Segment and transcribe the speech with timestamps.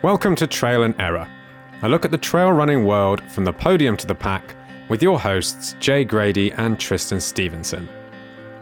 [0.00, 1.28] Welcome to Trail and Error,
[1.82, 4.54] a look at the trail running world from the podium to the pack
[4.88, 7.88] with your hosts Jay Grady and Tristan Stevenson.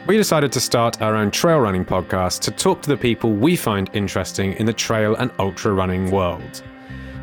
[0.07, 3.55] We decided to start our own trail running podcast to talk to the people we
[3.55, 6.63] find interesting in the trail and ultra running world.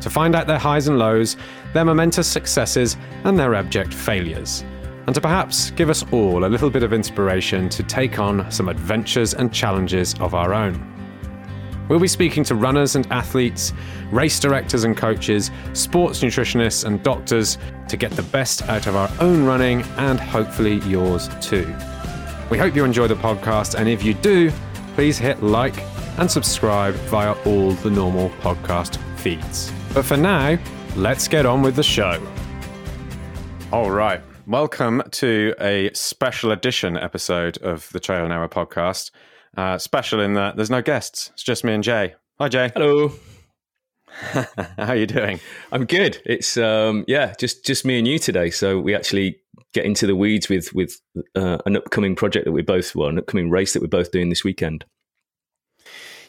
[0.02, 1.36] To find out their highs and lows,
[1.72, 4.62] their momentous successes, and their abject failures.
[5.08, 8.68] And to perhaps give us all a little bit of inspiration to take on some
[8.68, 10.93] adventures and challenges of our own.
[11.88, 13.72] We'll be speaking to runners and athletes,
[14.10, 19.10] race directors and coaches, sports nutritionists and doctors to get the best out of our
[19.20, 21.66] own running and hopefully yours too.
[22.50, 24.50] We hope you enjoy the podcast, and if you do,
[24.94, 25.78] please hit like
[26.18, 29.72] and subscribe via all the normal podcast feeds.
[29.92, 30.58] But for now,
[30.96, 32.22] let's get on with the show.
[33.72, 34.22] All right.
[34.46, 39.10] Welcome to a special edition episode of the Trail and Error podcast.
[39.56, 41.30] Uh, special in that there's no guests.
[41.34, 42.14] It's just me and Jay.
[42.38, 42.72] Hi, Jay.
[42.74, 43.12] Hello.
[44.08, 44.46] How
[44.78, 45.40] are you doing?
[45.72, 46.20] I'm good.
[46.24, 48.50] It's um, yeah, just just me and you today.
[48.50, 49.38] So we actually
[49.72, 51.00] get into the weeds with with
[51.34, 54.28] uh, an upcoming project that we both well, an upcoming race that we're both doing
[54.28, 54.84] this weekend.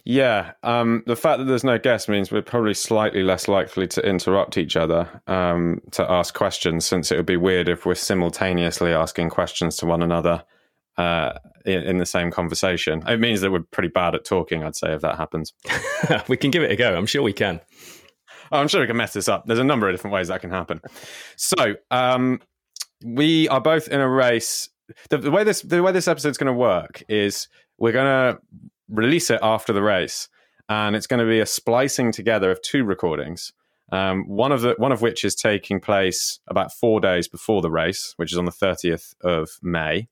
[0.07, 4.07] Yeah, um, the fact that there's no guest means we're probably slightly less likely to
[4.07, 8.93] interrupt each other um, to ask questions, since it would be weird if we're simultaneously
[8.93, 10.43] asking questions to one another
[10.97, 11.33] uh,
[11.65, 13.03] in, in, the same conversation.
[13.07, 15.53] It means that we're pretty bad at talking, I'd say, if that happens.
[16.27, 16.95] we can give it a go.
[16.95, 17.61] I'm sure we can.
[18.51, 19.45] Oh, I'm sure we can mess this up.
[19.45, 20.81] There's a number of different ways that can happen.
[21.35, 22.41] So, um,
[23.03, 24.69] we are both in a race.
[25.09, 28.39] The, the way this the way this episode's going to work is we're going to
[28.89, 30.29] release it after the race,
[30.69, 33.51] and it's going to be a splicing together of two recordings.
[33.91, 37.69] Um, one of the one of which is taking place about four days before the
[37.69, 40.07] race, which is on the 30th of May,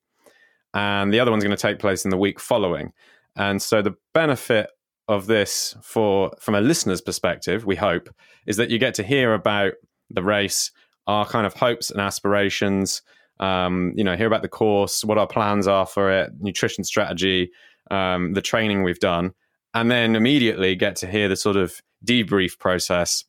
[0.74, 2.92] and the other one's going to take place in the week following.
[3.36, 4.70] And so the benefit
[5.08, 8.10] of this for from a listener's perspective, we hope,
[8.48, 9.74] is that you get to hear about
[10.10, 10.72] the race,
[11.08, 13.02] our kind of hopes and aspirations.
[13.40, 17.52] Um, you know, hear about the course, what our plans are for it, nutrition strategy,
[17.92, 19.34] um, the training we've done,
[19.74, 23.26] and then immediately get to hear the sort of debrief process,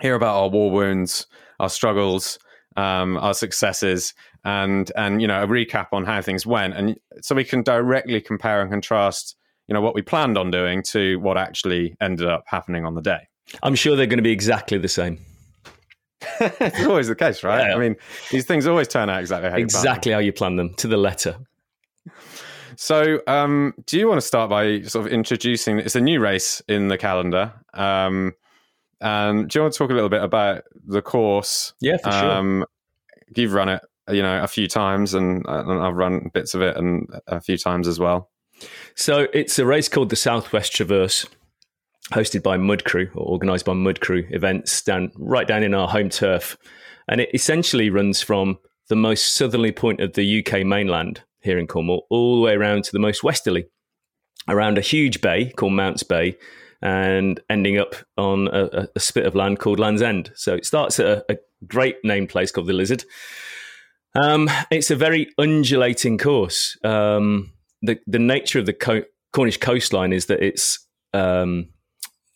[0.00, 1.26] hear about our war wounds,
[1.58, 2.38] our struggles,
[2.76, 7.34] um, our successes, and and you know a recap on how things went, and so
[7.34, 9.36] we can directly compare and contrast,
[9.68, 13.02] you know, what we planned on doing to what actually ended up happening on the
[13.02, 13.28] day.
[13.62, 15.18] I'm sure they're going to be exactly the same.
[16.40, 17.68] it's always the case, right?
[17.68, 17.74] Yeah.
[17.74, 17.96] I mean,
[18.30, 20.96] these things always turn out exactly how exactly you how you plan them to the
[20.96, 21.36] letter.
[22.76, 25.78] So, um, do you want to start by sort of introducing?
[25.78, 27.52] It's a new race in the calendar.
[27.74, 28.32] Um,
[29.02, 31.74] and do you want to talk a little bit about the course?
[31.80, 32.68] Yeah, for um, sure.
[33.34, 36.76] You've run it, you know, a few times, and, and I've run bits of it
[36.76, 38.30] and a few times as well.
[38.94, 41.26] So it's a race called the Southwest Traverse,
[42.12, 45.88] hosted by Mud Crew or organised by Mud Crew events down right down in our
[45.88, 46.56] home turf,
[47.08, 48.58] and it essentially runs from
[48.88, 52.84] the most southerly point of the UK mainland here in Cornwall all the way around
[52.84, 53.66] to the most westerly,
[54.48, 56.36] around a huge bay called Mounts Bay,
[56.82, 60.32] and ending up on a, a spit of land called Land's End.
[60.34, 63.04] So it starts at a, a great named place called the Lizard.
[64.14, 66.76] Um, it's a very undulating course.
[66.84, 71.68] Um, the the nature of the Co- Cornish coastline is that it's um,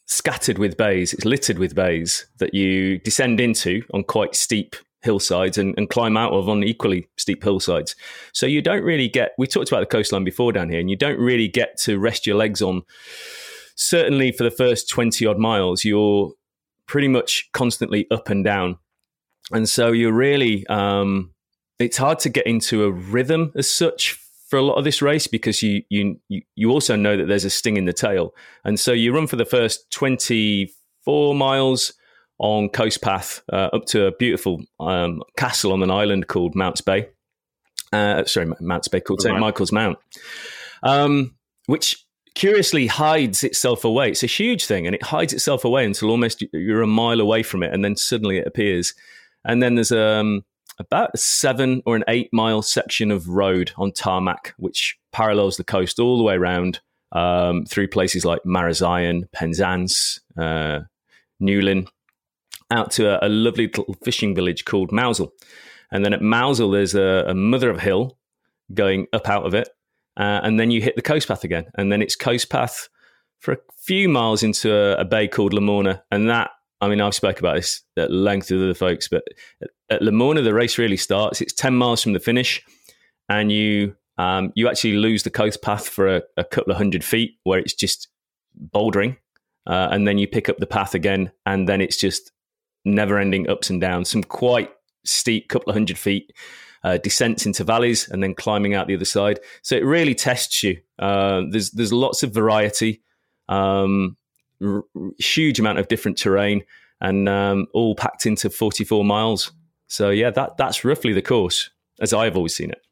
[0.06, 1.12] scattered with bays.
[1.12, 6.16] It's littered with bays that you descend into on quite steep hillsides and, and, climb
[6.16, 7.94] out of on equally steep hillsides.
[8.32, 9.32] So you don't really get.
[9.38, 12.26] We talked about the coastline before down here, and you don't really get to rest
[12.26, 12.82] your legs on
[13.76, 16.32] certainly for the first 20 odd miles, you're
[16.86, 18.78] pretty much constantly up and down.
[19.52, 21.32] And so you're really, um,
[21.78, 25.26] it's hard to get into a rhythm as such for a lot of this race
[25.26, 26.18] because you, you,
[26.54, 28.34] you also know that there's a sting in the tail.
[28.64, 31.92] And so you run for the first 24 miles
[32.38, 36.80] on Coast Path uh, up to a beautiful um, castle on an island called Mounts
[36.80, 37.08] Bay.
[37.92, 39.38] Uh, sorry, Mounts Bay called St.
[39.38, 39.98] Michael's Mount,
[40.82, 41.34] um,
[41.66, 42.05] which
[42.36, 44.10] curiously hides itself away.
[44.10, 47.42] It's a huge thing, and it hides itself away until almost you're a mile away
[47.42, 48.94] from it, and then suddenly it appears.
[49.44, 50.44] And then there's um,
[50.78, 55.64] about a seven or an eight mile section of road on tarmac, which parallels the
[55.64, 56.80] coast all the way around
[57.12, 60.80] um, through places like Marazion, Penzance, uh,
[61.42, 61.88] Newlyn,
[62.70, 65.32] out to a, a, lovely little fishing village called Mousehole.
[65.90, 68.18] And then at Mousehole, there's a, a mother of hill
[68.74, 69.68] going up out of it,
[70.16, 72.88] uh, and then you hit the coast path again, and then it's coast path
[73.40, 77.14] for a few miles into a, a bay called Lamorna, and that I mean I've
[77.14, 79.22] spoke about this at length with other folks, but
[79.62, 81.40] at, at Lamorna the race really starts.
[81.40, 82.62] It's ten miles from the finish,
[83.28, 87.04] and you um, you actually lose the coast path for a, a couple of hundred
[87.04, 88.08] feet where it's just
[88.74, 89.16] bouldering.
[89.66, 92.32] uh, and then you pick up the path again, and then it's just
[92.84, 94.08] never ending ups and downs.
[94.08, 94.70] Some quite
[95.04, 96.32] steep, couple of hundred feet.
[96.86, 99.40] Uh, descents into valleys and then climbing out the other side.
[99.62, 100.80] So it really tests you.
[101.00, 103.02] Uh, there's there's lots of variety,
[103.48, 104.16] um,
[104.64, 104.84] r-
[105.18, 106.62] huge amount of different terrain,
[107.00, 109.50] and um, all packed into 44 miles.
[109.88, 112.82] So yeah, that that's roughly the course as I've always seen it.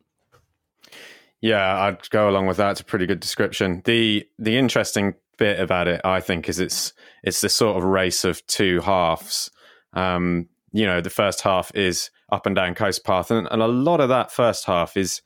[1.41, 2.73] Yeah, I'd go along with that.
[2.73, 3.81] It's a pretty good description.
[3.85, 8.25] The the interesting bit about it, I think, is it's it's this sort of race
[8.25, 9.53] of two halves.
[9.93, 13.69] Um, you know, the first half is up and down coast path, and, and a
[13.69, 15.23] lot of that first half is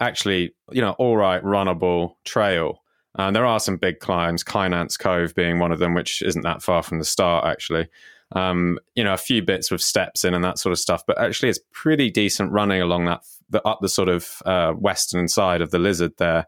[0.00, 2.82] actually, you know, all right, runnable trail.
[3.14, 6.62] And there are some big climbs, Kynance Cove being one of them, which isn't that
[6.62, 7.88] far from the start, actually.
[8.34, 11.20] Um, you know, a few bits with steps in and that sort of stuff, but
[11.20, 15.60] actually, it's pretty decent running along that the, up the sort of uh, western side
[15.60, 16.46] of the Lizard there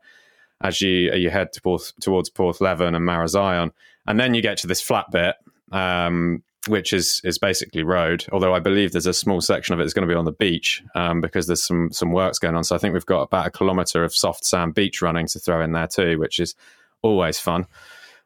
[0.62, 3.70] as you you head to towards towards Porthleven and Marazion,
[4.06, 5.36] and then you get to this flat bit,
[5.72, 8.26] um, which is is basically road.
[8.32, 10.32] Although I believe there's a small section of it that's going to be on the
[10.32, 12.64] beach um, because there's some some works going on.
[12.64, 15.62] So I think we've got about a kilometre of soft sand beach running to throw
[15.62, 16.54] in there too, which is
[17.02, 17.66] always fun.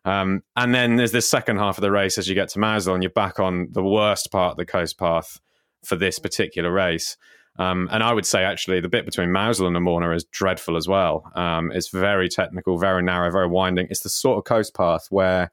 [0.05, 2.95] Um, and then there's this second half of the race as you get to Mousehole
[2.95, 5.41] and you're back on the worst part of the coast path
[5.85, 7.17] for this particular race.
[7.59, 10.87] Um, and I would say actually the bit between Mousehole and Lamorna is dreadful as
[10.87, 11.31] well.
[11.35, 13.89] Um, it's very technical, very narrow, very winding.
[13.91, 15.51] It's the sort of coast path where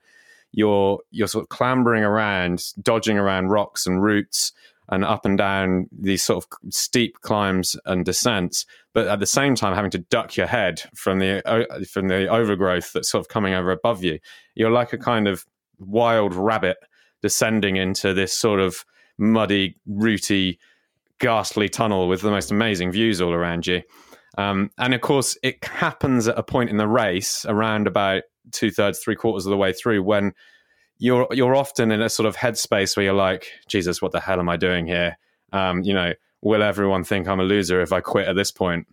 [0.55, 4.53] you're you're sort of clambering around, dodging around rocks and roots,
[4.89, 9.53] and up and down these sort of steep climbs and descents, but at the same
[9.53, 11.41] time having to duck your head from the
[11.91, 14.17] from the overgrowth that's sort of coming over above you.
[14.55, 15.45] You're like a kind of
[15.77, 16.77] wild rabbit
[17.21, 18.85] descending into this sort of
[19.17, 20.57] muddy, rooty
[21.19, 23.81] ghastly tunnel with the most amazing views all around you.
[24.37, 28.71] Um, and of course, it happens at a point in the race around about two
[28.71, 30.33] thirds, three quarters of the way through when
[30.97, 34.39] you're you're often in a sort of headspace where you're like, Jesus, what the hell
[34.39, 35.17] am I doing here?
[35.51, 38.87] Um, you know, will everyone think I'm a loser if I quit at this point?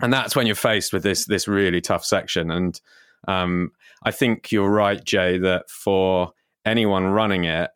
[0.00, 2.50] And that's when you're faced with this this really tough section.
[2.50, 2.80] And
[3.28, 3.72] um,
[4.02, 6.32] I think you're right, Jay, that for
[6.64, 7.70] anyone running it,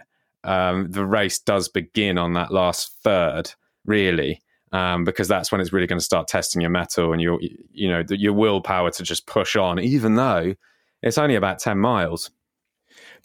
[0.44, 3.52] um, the race does begin on that last third
[3.84, 4.42] really,
[4.72, 7.88] um, because that's when it's really going to start testing your mettle and your you
[7.88, 10.54] know your willpower to just push on, even though
[11.02, 12.30] it's only about ten miles.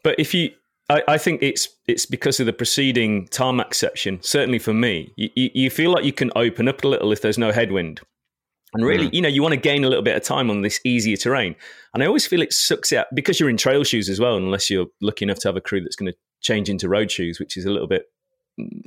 [0.04, 0.52] But if you,
[0.90, 4.20] I, I think it's it's because of the preceding tarmac section.
[4.22, 7.38] Certainly for me, you, you feel like you can open up a little if there's
[7.38, 8.02] no headwind.
[8.74, 9.14] And really, mm.
[9.14, 11.56] you know, you want to gain a little bit of time on this easier terrain.
[11.94, 14.70] And I always feel it sucks out because you're in trail shoes as well, unless
[14.70, 17.58] you're lucky enough to have a crew that's going to change into road shoes, which
[17.58, 18.06] is a little bit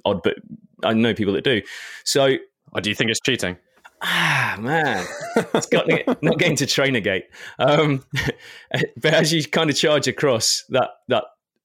[0.05, 0.37] odd, but
[0.83, 1.61] I know people that do.
[2.05, 2.37] So,
[2.73, 3.57] or do you think it's cheating?
[4.06, 5.06] Ah man,
[5.55, 5.89] it's got
[6.23, 7.25] not getting to trainer gate.
[7.59, 8.05] Um,
[9.01, 11.25] but as you kind of charge across that that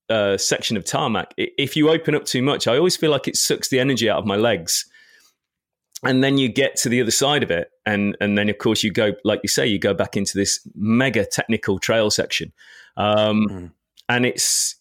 [0.09, 3.35] uh, section of tarmac, if you open up too much, I always feel like it
[3.35, 4.85] sucks the energy out of my legs.
[6.01, 8.83] And then you get to the other side of it, and and then of course
[8.83, 12.53] you go, like you say, you go back into this mega technical trail section,
[12.95, 13.71] um, mm.
[14.07, 14.75] and it's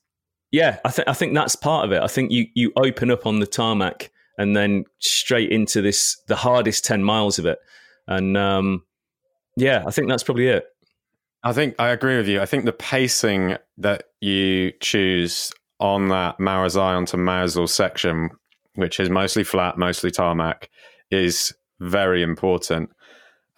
[0.53, 2.01] yeah, I think I think that's part of it.
[2.01, 6.37] I think you you open up on the tarmac and then straight into this the
[6.37, 7.59] hardest ten miles of it,
[8.07, 8.85] and um,
[9.57, 10.65] yeah, I think that's probably it.
[11.43, 12.41] I think I agree with you.
[12.41, 18.31] I think the pacing that you choose on that Marazion to Mousehole section,
[18.75, 20.69] which is mostly flat, mostly tarmac,
[21.11, 22.91] is very important.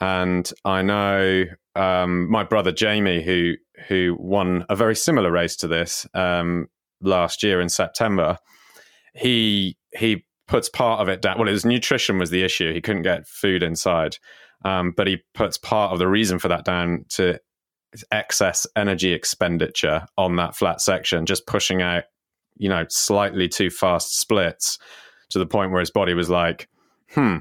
[0.00, 1.44] And I know
[1.76, 3.54] um, my brother Jamie, who
[3.88, 6.68] who won a very similar race to this, um,
[7.00, 8.38] last year in September,
[9.14, 11.38] he he puts part of it down.
[11.38, 14.18] Well, his nutrition was the issue; he couldn't get food inside,
[14.64, 17.38] um, but he puts part of the reason for that down to
[18.12, 22.04] excess energy expenditure on that flat section, just pushing out,
[22.56, 24.78] you know, slightly too fast splits
[25.30, 26.68] to the point where his body was like,
[27.12, 27.38] "Hmm."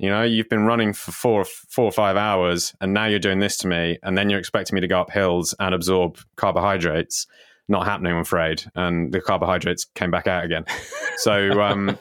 [0.00, 3.40] You know, you've been running for four, four or five hours, and now you're doing
[3.40, 7.26] this to me, and then you're expecting me to go up hills and absorb carbohydrates
[7.68, 8.64] not happening, I'm afraid.
[8.74, 10.64] And the carbohydrates came back out again.
[11.20, 11.98] So, um,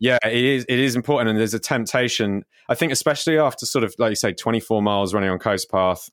[0.00, 1.30] yeah, it is, it is important.
[1.30, 5.14] And there's a temptation, I think, especially after sort of, like you say, 24 miles
[5.14, 6.10] running on coast path,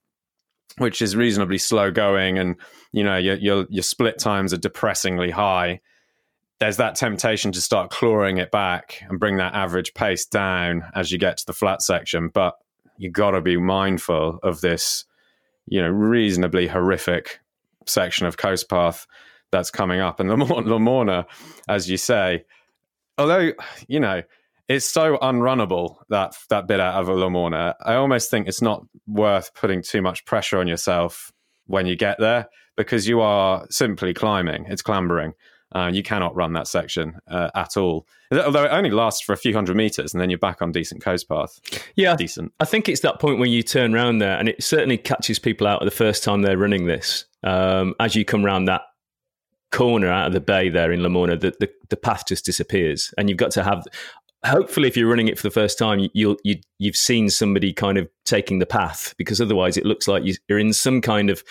[0.77, 2.37] which is reasonably slow going.
[2.37, 2.55] And,
[2.91, 5.81] you know, your, your, your split times are depressingly high.
[6.59, 11.11] There's that temptation to start clawing it back and bring that average pace down as
[11.11, 12.29] you get to the flat section.
[12.29, 12.55] But
[12.97, 15.05] you got to be mindful of this,
[15.67, 17.39] you know, reasonably horrific
[17.85, 19.07] section of Coast Path
[19.51, 20.19] that's coming up.
[20.19, 21.25] And Lamorna,
[21.67, 22.45] as you say,
[23.19, 23.51] although,
[23.87, 24.23] you know,
[24.67, 29.53] it's so unrunnable that that bit out of Lamorna, I almost think it's not worth
[29.55, 31.31] putting too much pressure on yourself
[31.65, 32.47] when you get there
[32.77, 34.65] because you are simply climbing.
[34.69, 35.33] It's clambering.
[35.71, 38.07] Uh, you cannot run that section uh, at all.
[38.31, 41.03] Although it only lasts for a few hundred meters, and then you're back on decent
[41.03, 41.59] coast path.
[41.95, 42.53] Yeah, decent.
[42.59, 45.67] I think it's that point where you turn around there, and it certainly catches people
[45.67, 47.25] out the first time they're running this.
[47.43, 48.81] Um, as you come around that
[49.71, 53.29] corner out of the bay there in Lamorna, the, the, the path just disappears, and
[53.29, 53.83] you've got to have
[54.45, 57.97] hopefully if you're running it for the first time you'll you, you've seen somebody kind
[57.97, 61.43] of taking the path because otherwise it looks like you're in some kind of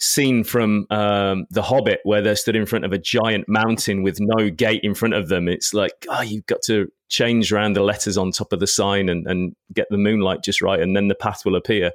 [0.00, 4.18] scene from um, the hobbit where they're stood in front of a giant mountain with
[4.20, 5.48] no gate in front of them.
[5.48, 9.08] It's like oh you've got to change around the letters on top of the sign
[9.08, 11.92] and, and get the moonlight just right and then the path will appear.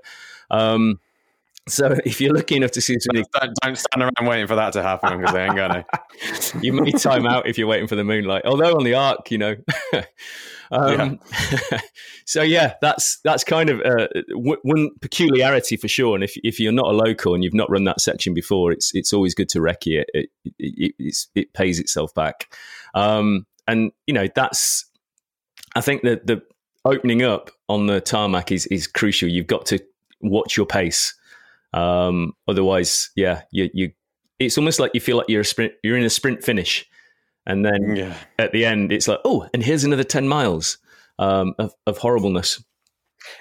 [0.50, 1.00] Um,
[1.68, 4.74] so if you're lucky enough to see somebody, don't, don't stand around waiting for that
[4.74, 5.86] to happen because they ain't gonna.
[6.62, 8.44] you may time out if you're waiting for the moonlight.
[8.46, 9.56] Although on the arc, you know.
[10.72, 11.20] um,
[11.72, 11.80] yeah.
[12.26, 16.16] so yeah, that's that's kind of uh, w- one peculiarity for sure.
[16.16, 18.94] And if if you're not a local and you've not run that section before, it's
[18.94, 20.10] it's always good to recce it.
[20.14, 22.54] It it, it, it pays itself back.
[22.94, 24.86] Um, and you know that's
[25.76, 26.42] I think that the
[26.86, 29.30] opening up on the tarmac is is crucial.
[29.30, 29.80] You've got to
[30.22, 31.14] watch your pace
[31.74, 33.92] um, otherwise, yeah, you, you,
[34.40, 36.86] it's almost like you feel like you're a sprint, you're in a sprint finish,
[37.46, 38.18] and then yeah.
[38.40, 40.78] at the end, it's like, oh, and here's another ten miles
[41.20, 42.64] um, of, of horribleness.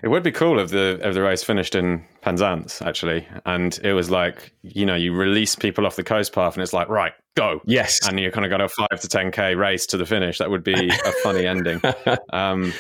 [0.03, 3.93] It would be cool if the if the race finished in Penzance actually, and it
[3.93, 7.13] was like you know you release people off the coast path, and it's like right,
[7.37, 10.07] go, yes, and you kind of got a five to ten k race to the
[10.07, 10.39] finish.
[10.39, 11.81] That would be a funny ending.
[12.33, 12.73] Um,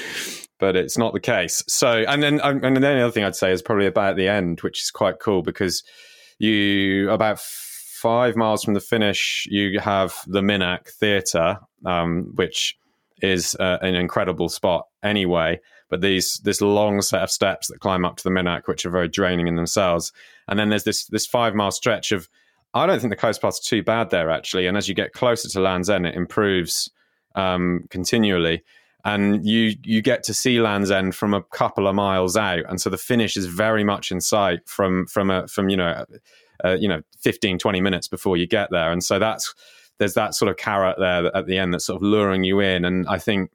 [0.58, 1.62] but it's not the case.
[1.68, 4.60] So, and then, and then the other thing I'd say is probably about the end,
[4.60, 5.82] which is quite cool because
[6.38, 12.76] you about five miles from the finish, you have the Minack Theatre, um, which
[13.22, 15.60] is uh, an incredible spot anyway.
[15.88, 18.90] But these this long set of steps that climb up to the Minack, which are
[18.90, 20.12] very draining in themselves,
[20.48, 22.28] and then there's this this five mile stretch of.
[22.74, 25.48] I don't think the coast path's too bad there actually, and as you get closer
[25.48, 26.90] to Land's End, it improves
[27.34, 28.62] um, continually
[29.06, 32.80] and you you get to see Land's End from a couple of miles out, and
[32.80, 36.04] so the finish is very much in sight from from a from you know
[36.64, 39.54] uh, you know 15 20 minutes before you get there, and so that's
[39.98, 42.84] there's that sort of carrot there at the end that's sort of luring you in,
[42.84, 43.50] and I think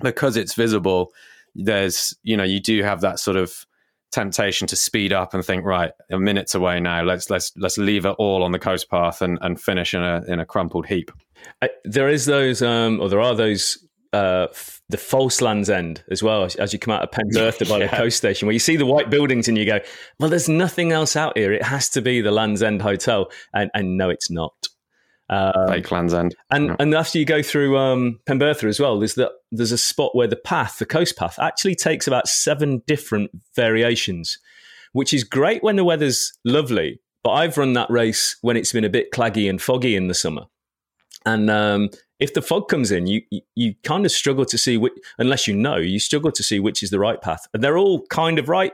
[0.00, 1.12] because it's visible,
[1.54, 3.66] there's you know you do have that sort of
[4.12, 7.02] temptation to speed up and think right a minute's away now.
[7.02, 10.24] Let's let's let's leave it all on the coast path and, and finish in a
[10.26, 11.10] in a crumpled heap.
[11.60, 16.02] Uh, there is those um or there are those uh, f- the false Land's End
[16.10, 17.86] as well as you come out of Penbertha by yeah.
[17.86, 19.80] the coast station, where you see the white buildings and you go,
[20.18, 21.52] "Well, there's nothing else out here.
[21.52, 24.68] It has to be the Land's End Hotel." And, and no, it's not.
[25.30, 26.34] Um, Fake Land's End.
[26.50, 26.76] And no.
[26.80, 30.26] and after you go through um, Penbertha as well, there's the there's a spot where
[30.26, 34.38] the path, the coast path, actually takes about seven different variations,
[34.92, 37.00] which is great when the weather's lovely.
[37.22, 40.14] But I've run that race when it's been a bit claggy and foggy in the
[40.14, 40.46] summer,
[41.26, 44.76] and um, if the fog comes in, you, you, you kind of struggle to see
[44.76, 47.46] which, unless you know, you struggle to see which is the right path.
[47.52, 48.72] And they're all kind of right.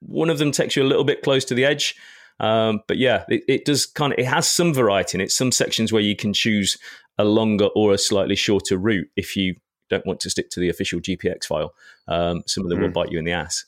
[0.00, 1.94] One of them takes you a little bit close to the edge.
[2.38, 5.32] Um, but yeah, it, it, does kind of, it has some variety in it.
[5.32, 6.76] Some sections where you can choose
[7.18, 9.56] a longer or a slightly shorter route if you
[9.88, 11.72] don't want to stick to the official GPX file.
[12.08, 12.82] Um, some of them mm.
[12.82, 12.94] will hmm.
[12.94, 13.64] bite you in the ass.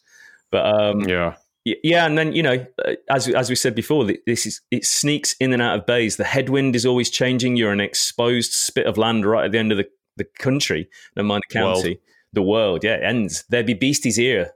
[0.51, 1.35] But um, yeah,
[1.83, 5.35] yeah, and then you know, uh, as as we said before, this is it sneaks
[5.41, 6.17] in and out of bays.
[6.17, 7.57] The headwind is always changing.
[7.57, 11.23] You're an exposed spit of land right at the end of the, the country, no
[11.23, 11.99] mind the county, world.
[12.33, 12.85] the world.
[12.85, 13.45] Yeah, it ends.
[13.49, 14.53] There'd be beasties here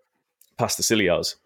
[0.59, 1.37] past the Scilliars.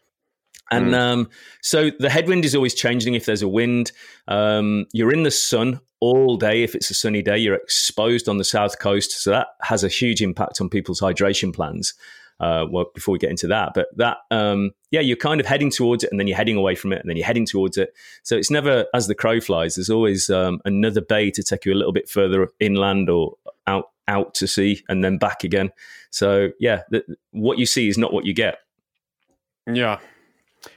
[0.70, 0.98] And mm.
[0.98, 1.28] um,
[1.62, 3.92] so the headwind is always changing if there's a wind.
[4.26, 7.38] Um, you're in the sun all day if it's a sunny day.
[7.38, 11.54] You're exposed on the south coast, so that has a huge impact on people's hydration
[11.54, 11.94] plans
[12.40, 13.72] uh, well, before we get into that.
[13.74, 16.74] But that, um, yeah, you're kind of heading towards it and then you're heading away
[16.74, 17.94] from it and then you're heading towards it.
[18.22, 19.74] So it's never as the crow flies.
[19.74, 23.90] There's always um, another bay to take you a little bit further inland or out
[24.08, 25.70] out to sea and then back again.
[26.10, 28.58] So yeah, the, what you see is not what you get.
[29.66, 29.98] Yeah.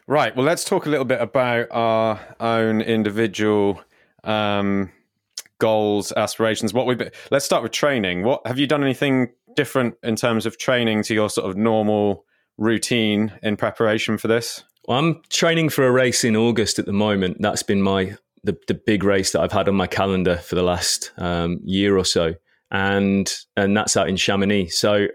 [0.08, 0.36] Right.
[0.36, 3.82] Well, let's talk a little bit about our own individual
[4.24, 4.92] um,
[5.60, 6.74] goals, aspirations.
[6.74, 6.98] What we
[7.32, 8.24] let's start with training.
[8.24, 12.24] What have you done anything different in terms of training to your sort of normal
[12.58, 14.63] routine in preparation for this?
[14.88, 17.42] Well, I'm training for a race in August at the moment.
[17.42, 20.63] That's been my the, the big race that I've had on my calendar for the
[20.63, 22.36] last um, year or so,
[22.72, 24.70] and and that's out in Chamonix.
[24.70, 25.08] So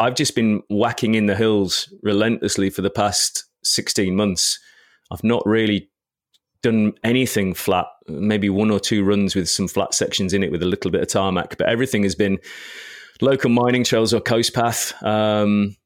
[0.00, 4.58] I've just been whacking in the hills relentlessly for the past 16 months.
[5.12, 5.88] I've not really
[6.62, 10.64] done anything flat, maybe one or two runs with some flat sections in it with
[10.64, 12.40] a little bit of tarmac, but everything has been
[13.20, 14.94] local mining trails or coast path.
[15.02, 15.76] Um,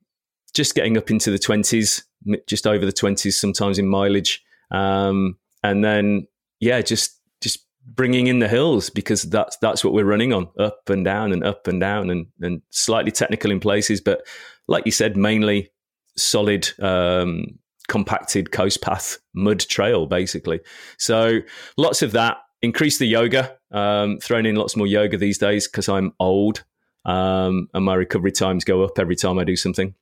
[0.54, 2.02] just getting up into the 20s,
[2.46, 4.42] just over the 20s sometimes in mileage.
[4.70, 6.26] Um, and then
[6.60, 10.88] yeah, just just bringing in the hills because that's that's what we're running on, up
[10.88, 14.26] and down and up and down, and and slightly technical in places, but
[14.68, 15.70] like you said, mainly
[16.16, 16.68] solid.
[16.80, 17.58] Um,
[17.88, 20.60] compacted coast path mud trail basically
[20.96, 21.40] so
[21.76, 25.88] lots of that increase the yoga um, thrown in lots more yoga these days because
[25.88, 26.62] i'm old
[27.04, 29.94] um, and my recovery times go up every time i do something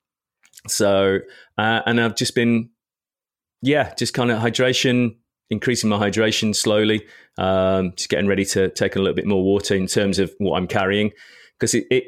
[0.67, 1.19] so
[1.57, 2.71] uh, and i've just been
[3.63, 5.17] yeah just kind of hydration
[5.51, 7.07] increasing my hydration slowly
[7.39, 10.57] um, just getting ready to take a little bit more water in terms of what
[10.57, 11.11] i'm carrying
[11.59, 12.05] because it, it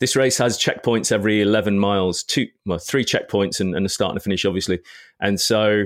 [0.00, 4.10] this race has checkpoints every 11 miles, two, well, three checkpoints and, and a start
[4.10, 4.80] and a finish, obviously.
[5.20, 5.84] And so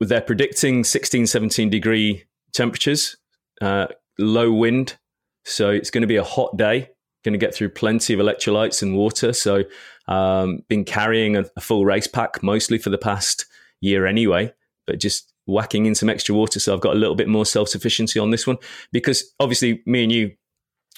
[0.00, 3.16] they're predicting 16, 17 degree temperatures,
[3.60, 3.86] uh,
[4.18, 4.98] low wind.
[5.44, 6.90] So it's going to be a hot day,
[7.28, 9.32] going to get through plenty of electrolytes and water.
[9.32, 9.64] So,
[10.08, 13.44] um, been carrying a, a full race pack mostly for the past
[13.80, 14.52] year anyway,
[14.86, 16.60] but just whacking in some extra water.
[16.60, 18.58] So I've got a little bit more self sufficiency on this one
[18.92, 20.32] because obviously me and you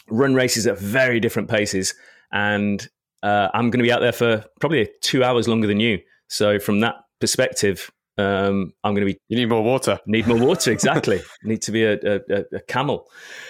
[0.09, 1.95] run races at very different paces,
[2.33, 2.87] and
[3.23, 5.99] uh, I'm going to be out there for probably two hours longer than you.
[6.29, 9.19] So from that perspective, um, I'm going to be.
[9.29, 9.99] You need more water.
[10.07, 11.21] Need more water, exactly.
[11.43, 12.21] need to be a, a,
[12.53, 13.09] a camel.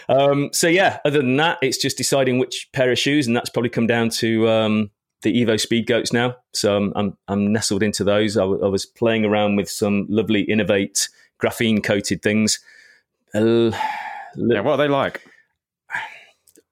[0.08, 3.50] Um, so yeah, other than that, it's just deciding which pair of shoes, and that's
[3.50, 4.90] probably come down to um,
[5.22, 6.36] the Evo Speed Goats now.
[6.54, 8.36] So I'm I'm, I'm nestled into those.
[8.36, 11.08] I, w- I was playing around with some lovely Inov-8
[11.42, 12.60] graphene coated things.
[13.34, 13.70] Uh,
[14.36, 15.22] yeah, what are they like?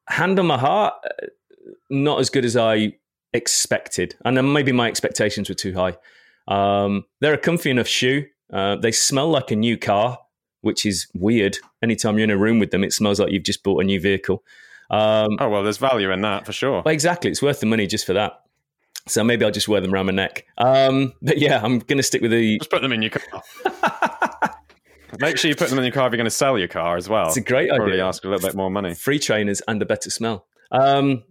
[0.09, 1.27] hand on my heart, uh,
[1.91, 2.95] not as good as I
[3.33, 5.97] expected, and then maybe my expectations were too high.
[6.49, 8.27] Um, they're a comfy enough shoe.
[8.53, 10.19] Uh, they smell like a new car,
[10.63, 11.59] which is weird.
[11.83, 14.01] Anytime you're in a room with them, it smells like you've just bought a new
[14.01, 14.43] vehicle.
[14.91, 16.83] Um, oh well, there's value in that for sure.
[16.87, 18.41] Exactly, it's worth the money just for that.
[19.07, 20.47] So maybe I'll just wear them around my neck.
[20.59, 22.59] Um, but yeah, I'm going to stick with the.
[22.59, 23.43] Just put them in your car.
[25.19, 26.97] Make sure you put them in your car if you're going to sell your car
[26.97, 27.29] as well.
[27.29, 28.07] It's a great Probably idea.
[28.07, 28.95] ask a little bit more money.
[28.95, 30.47] Free trainers and a better smell.
[30.71, 31.25] Um,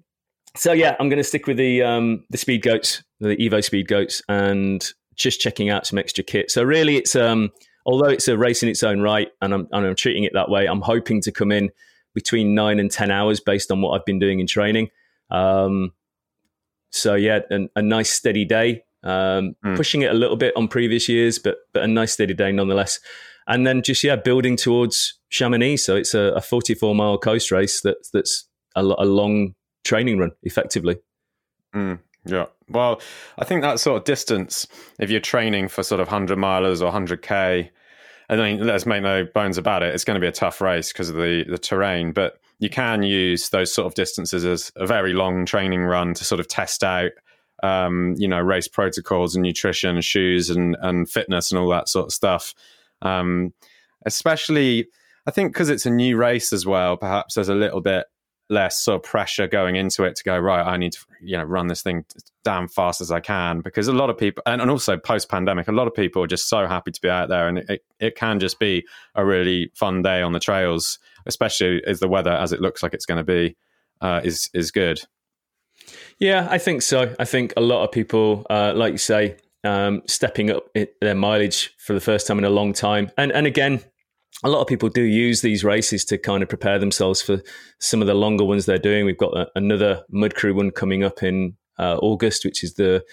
[0.56, 3.88] so yeah, I'm going to stick with the um, the speed goats, the Evo speed
[3.88, 4.84] goats, and
[5.18, 6.52] just checking out some extra kit.
[6.52, 7.52] So really, it's um,
[7.86, 10.50] although it's a race in its own right, and I'm, and I'm treating it that
[10.50, 10.66] way.
[10.66, 11.70] I'm hoping to come in
[12.14, 14.90] between nine and ten hours based on what I've been doing in training.
[15.30, 15.94] Um,
[16.92, 18.84] so yeah, an, a nice steady day.
[19.04, 19.76] Um, mm.
[19.76, 23.00] Pushing it a little bit on previous years, but but a nice steady day nonetheless
[23.48, 25.78] and then just yeah, building towards Chamonix.
[25.78, 30.32] So it's a, a 44 mile coast race that that's a, a long training run,
[30.44, 30.98] effectively.
[31.74, 32.46] Mm, yeah.
[32.70, 33.02] Well,
[33.38, 34.68] I think that sort of distance,
[35.00, 37.70] if you're training for sort of 100 milers or 100k,
[38.30, 39.96] I mean, let's make no bones about it.
[39.96, 43.04] It's going to be a tough race because of the the terrain, but you can
[43.04, 46.84] use those sort of distances as a very long training run to sort of test
[46.84, 47.12] out,
[47.64, 52.08] um, you know, race protocols and nutrition, shoes and and fitness and all that sort
[52.08, 52.54] of stuff.
[53.02, 53.54] Um,
[54.06, 54.88] especially,
[55.26, 58.08] I think because it's a new race as well, perhaps there's a little bit
[58.50, 61.44] less sort of pressure going into it to go right i need to you know
[61.44, 62.06] run this thing
[62.44, 65.68] damn fast as i can because a lot of people and, and also post pandemic
[65.68, 68.16] a lot of people are just so happy to be out there and it, it
[68.16, 72.54] can just be a really fun day on the trails especially as the weather as
[72.54, 73.56] it looks like it's going to be
[74.00, 75.02] uh, is is good
[76.20, 80.02] yeah i think so i think a lot of people uh, like you say um,
[80.06, 80.66] stepping up
[81.02, 83.12] their mileage for the first time in a long time.
[83.18, 83.82] And and again,
[84.44, 87.42] a lot of people do use these races to kind of prepare themselves for
[87.80, 89.06] some of the longer ones they're doing.
[89.06, 93.04] We've got a, another Mud Crew one coming up in uh, August, which is the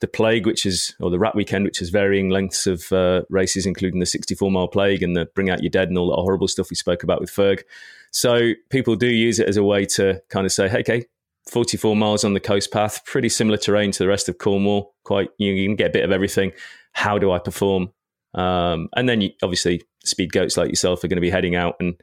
[0.00, 3.64] the Plague, which is or the Rat Weekend, which is varying lengths of uh, races,
[3.64, 6.48] including the 64 mile Plague and the Bring Out Your Dead and all that horrible
[6.48, 7.62] stuff we spoke about with Ferg.
[8.10, 11.06] So people do use it as a way to kind of say, hey, okay,
[11.50, 14.94] 44 miles on the coast path, pretty similar terrain to the rest of Cornwall.
[15.04, 16.52] Quite, you, you can get a bit of everything.
[16.92, 17.90] How do I perform?
[18.36, 21.74] Um, and then you, obviously, speed goats like yourself are going to be heading out
[21.80, 21.94] and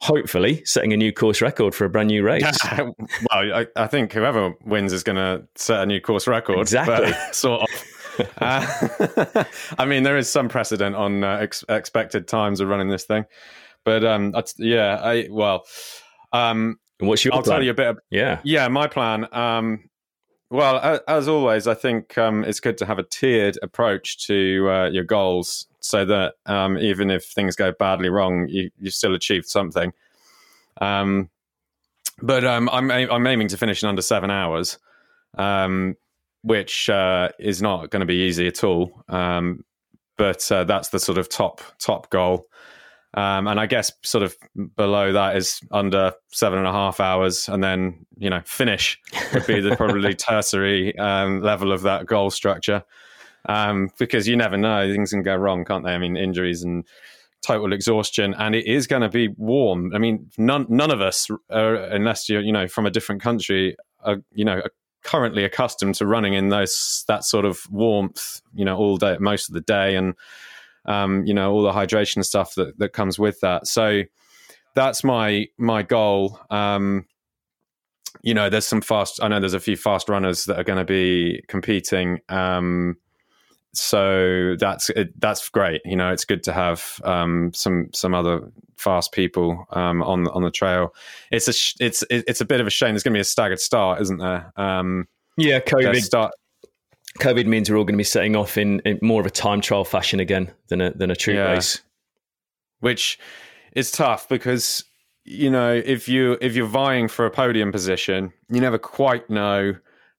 [0.00, 2.58] hopefully setting a new course record for a brand new race.
[2.78, 2.92] well,
[3.32, 6.58] I, I, think whoever wins is going to set a new course record.
[6.60, 7.12] Exactly.
[7.32, 8.32] sort of.
[8.38, 9.44] uh,
[9.78, 13.26] I mean, there is some precedent on uh, ex- expected times of running this thing,
[13.84, 15.64] but um, yeah, I well,
[16.32, 17.56] um, what's your I'll plan?
[17.56, 17.86] tell you a bit.
[17.88, 19.26] Of, yeah, yeah, my plan.
[19.32, 19.87] Um,
[20.50, 24.88] well, as always, I think um, it's good to have a tiered approach to uh,
[24.88, 29.46] your goals, so that um, even if things go badly wrong, you, you still achieved
[29.46, 29.92] something.
[30.80, 31.28] Um,
[32.22, 34.78] but um, I'm I'm aiming to finish in under seven hours,
[35.36, 35.96] um,
[36.42, 39.04] which uh, is not going to be easy at all.
[39.08, 39.64] Um,
[40.16, 42.46] but uh, that's the sort of top top goal.
[43.14, 44.36] Um, and I guess sort of
[44.76, 49.00] below that is under seven and a half hours, and then you know finish
[49.32, 52.84] would be the probably tertiary um, level of that goal structure,
[53.48, 55.94] um, because you never know things can go wrong, can't they?
[55.94, 56.84] I mean, injuries and
[57.42, 59.92] total exhaustion, and it is going to be warm.
[59.94, 63.74] I mean, none none of us, are, unless you're you know from a different country,
[64.04, 68.64] are you know are currently accustomed to running in those that sort of warmth, you
[68.64, 70.14] know, all day most of the day, and
[70.88, 73.66] um, you know all the hydration stuff that that comes with that.
[73.66, 74.02] So
[74.74, 76.40] that's my my goal.
[76.50, 77.06] Um,
[78.22, 79.22] you know, there's some fast.
[79.22, 82.20] I know there's a few fast runners that are going to be competing.
[82.28, 82.96] Um,
[83.74, 85.82] so that's it, that's great.
[85.84, 90.42] You know, it's good to have um, some some other fast people um, on on
[90.42, 90.94] the trail.
[91.30, 92.94] It's a sh- it's it's a bit of a shame.
[92.94, 94.52] There's going to be a staggered start, isn't there?
[94.56, 96.32] Um, yeah, COVID start.
[97.18, 99.60] COVID means we're all going to be setting off in, in, more of a time
[99.60, 101.52] trial fashion again than a than a true yeah.
[101.52, 101.82] race,
[102.80, 103.18] which
[103.72, 104.84] is tough because
[105.24, 109.74] you know if you if you're vying for a podium position, you never quite know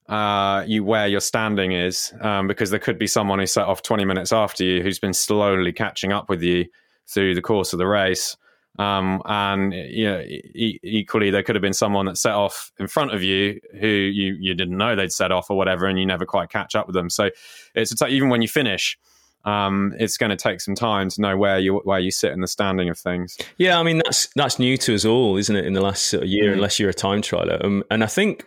[0.08, 3.82] uh, you where your standing is, um, because there could be someone who set off
[3.82, 6.66] 20 minutes after you who's been slowly catching up with you
[7.06, 8.36] through the course of the race.
[8.78, 12.86] Um, and you know, e- equally, there could have been someone that set off in
[12.86, 16.06] front of you who you, you didn't know they'd set off or whatever, and you
[16.06, 17.10] never quite catch up with them.
[17.10, 17.30] So
[17.74, 18.98] it's t- even when you finish,
[19.44, 22.40] um, it's going to take some time to know where you where you sit in
[22.40, 23.36] the standing of things.
[23.58, 25.66] Yeah, I mean that's that's new to us all, isn't it?
[25.66, 26.54] In the last sort of year, mm.
[26.54, 28.46] unless you're a time trialer, um, and I think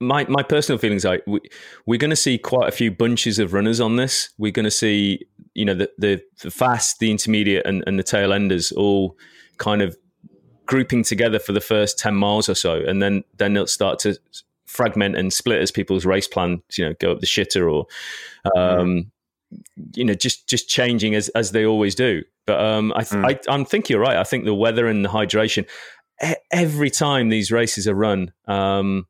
[0.00, 1.40] my my personal feelings are we,
[1.86, 4.30] we're going to see quite a few bunches of runners on this.
[4.38, 8.02] We're going to see you know the the, the fast, the intermediate, and, and the
[8.02, 9.16] tail enders all
[9.60, 9.96] kind of
[10.66, 14.18] grouping together for the first ten miles or so, and then then they'll start to
[14.66, 17.86] fragment and split as people's race plans you know go up the shitter or
[18.56, 19.10] um,
[19.94, 22.22] you know just just changing as as they always do.
[22.46, 23.24] But um, I, mm.
[23.24, 24.16] I I'm think you're right.
[24.16, 25.68] I think the weather and the hydration
[26.50, 28.32] every time these races are run.
[28.46, 29.06] Um,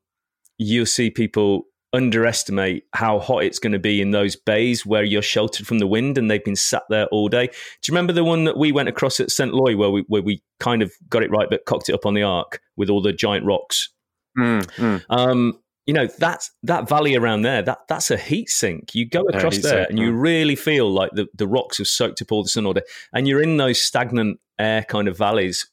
[0.57, 5.21] you'll see people underestimate how hot it's going to be in those bays where you're
[5.21, 7.47] sheltered from the wind and they've been sat there all day.
[7.47, 7.53] Do
[7.87, 9.53] you remember the one that we went across at St.
[9.53, 12.13] Loy where we where we kind of got it right but cocked it up on
[12.13, 13.89] the arc with all the giant rocks?
[14.37, 15.03] Mm, mm.
[15.09, 18.95] Um, you know that that valley around there that that's a heat sink.
[18.95, 22.21] You go across yeah, there and you really feel like the, the rocks have soaked
[22.21, 25.69] up all the sun all day, and you're in those stagnant air kind of valleys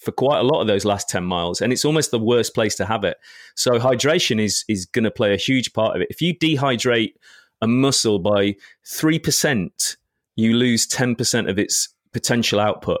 [0.00, 2.74] for quite a lot of those last 10 miles and it's almost the worst place
[2.76, 3.18] to have it.
[3.54, 6.08] So hydration is is going to play a huge part of it.
[6.10, 7.12] If you dehydrate
[7.60, 9.96] a muscle by 3%
[10.36, 13.00] you lose 10% of its potential output.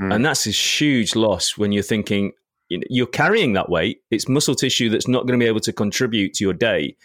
[0.00, 0.12] Mm.
[0.12, 2.32] and that's a huge loss when you're thinking
[2.68, 3.98] you're carrying that weight.
[4.10, 6.96] It's muscle tissue that's not going to be able to contribute to your day.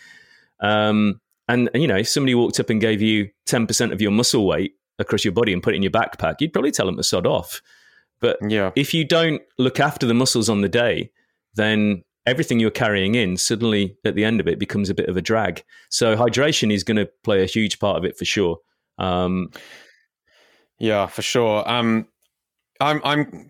[0.59, 1.19] Um,
[1.49, 4.45] and, and you know if somebody walked up and gave you 10% of your muscle
[4.45, 7.03] weight across your body and put it in your backpack you'd probably tell them to
[7.03, 7.61] sod off
[8.19, 8.71] but yeah.
[8.75, 11.11] if you don't look after the muscles on the day,
[11.55, 15.17] then everything you're carrying in suddenly at the end of it becomes a bit of
[15.17, 15.63] a drag.
[15.89, 18.57] So hydration is going to play a huge part of it for sure.
[18.97, 19.49] Um,
[20.77, 21.69] yeah, for sure.
[21.69, 22.07] Um,
[22.79, 23.49] I'm, I'm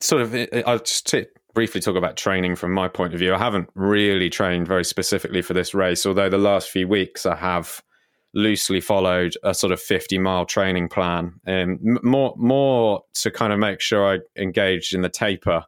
[0.00, 0.34] sort of.
[0.66, 3.32] I'll just t- briefly talk about training from my point of view.
[3.34, 7.36] I haven't really trained very specifically for this race, although the last few weeks I
[7.36, 7.82] have
[8.34, 11.40] loosely followed a sort of 50 mile training plan.
[11.46, 15.64] And more more to kind of make sure I engaged in the taper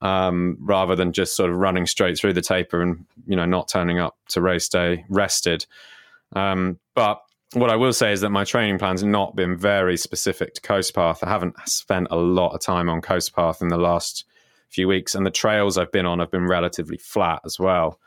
[0.00, 3.68] um, rather than just sort of running straight through the taper and you know not
[3.68, 5.66] turning up to race day rested.
[6.34, 7.22] Um, but
[7.54, 10.94] what I will say is that my training plan's not been very specific to coast
[10.94, 11.22] path.
[11.22, 14.24] I haven't spent a lot of time on coast path in the last
[14.68, 17.98] few weeks and the trails I've been on have been relatively flat as well.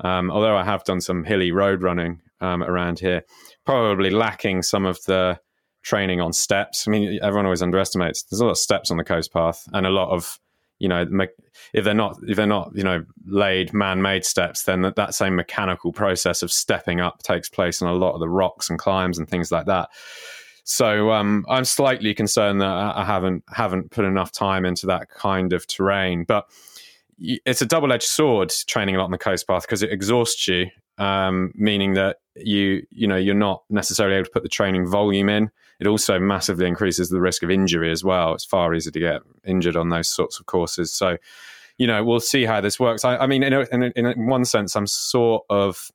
[0.00, 3.22] Um, although I have done some hilly road running um, around here
[3.64, 5.38] probably lacking some of the
[5.82, 6.86] training on steps.
[6.86, 8.22] I mean, everyone always underestimates.
[8.24, 10.38] There's a lot of steps on the coast path, and a lot of
[10.78, 11.26] you know, me-
[11.72, 15.34] if they're not if they're not you know laid man-made steps, then that, that same
[15.34, 19.18] mechanical process of stepping up takes place on a lot of the rocks and climbs
[19.18, 19.88] and things like that.
[20.64, 25.52] So um, I'm slightly concerned that I haven't haven't put enough time into that kind
[25.52, 26.46] of terrain, but
[27.20, 30.66] it's a double-edged sword training a lot on the coast path because it exhausts you
[30.98, 35.28] um, meaning that you you know you're not necessarily able to put the training volume
[35.28, 35.50] in.
[35.80, 38.34] It also massively increases the risk of injury as well.
[38.34, 40.92] It's far easier to get injured on those sorts of courses.
[40.92, 41.18] So,
[41.78, 43.04] you know, we'll see how this works.
[43.04, 45.92] I, I mean, in, a, in, a, in one sense, I'm sort of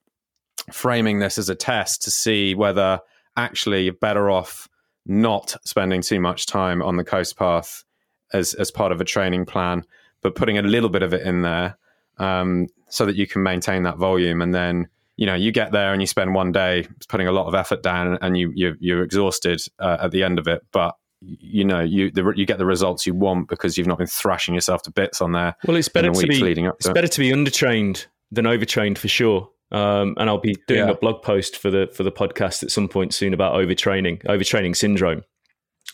[0.72, 3.00] framing this as a test to see whether
[3.36, 4.68] actually you're better off
[5.04, 7.84] not spending too much time on the coast path
[8.32, 9.84] as as part of a training plan,
[10.22, 11.76] but putting a little bit of it in there
[12.18, 15.92] um, so that you can maintain that volume and then you know you get there
[15.92, 19.02] and you spend one day putting a lot of effort down and you, you you're
[19.02, 22.66] exhausted uh, at the end of it but you know you the, you get the
[22.66, 25.88] results you want because you've not been thrashing yourself to bits on there well it's
[25.88, 26.94] better to be leading up to it's it.
[26.94, 30.90] better to be undertrained than overtrained for sure um, and I'll be doing yeah.
[30.90, 34.76] a blog post for the for the podcast at some point soon about overtraining overtraining
[34.76, 35.22] syndrome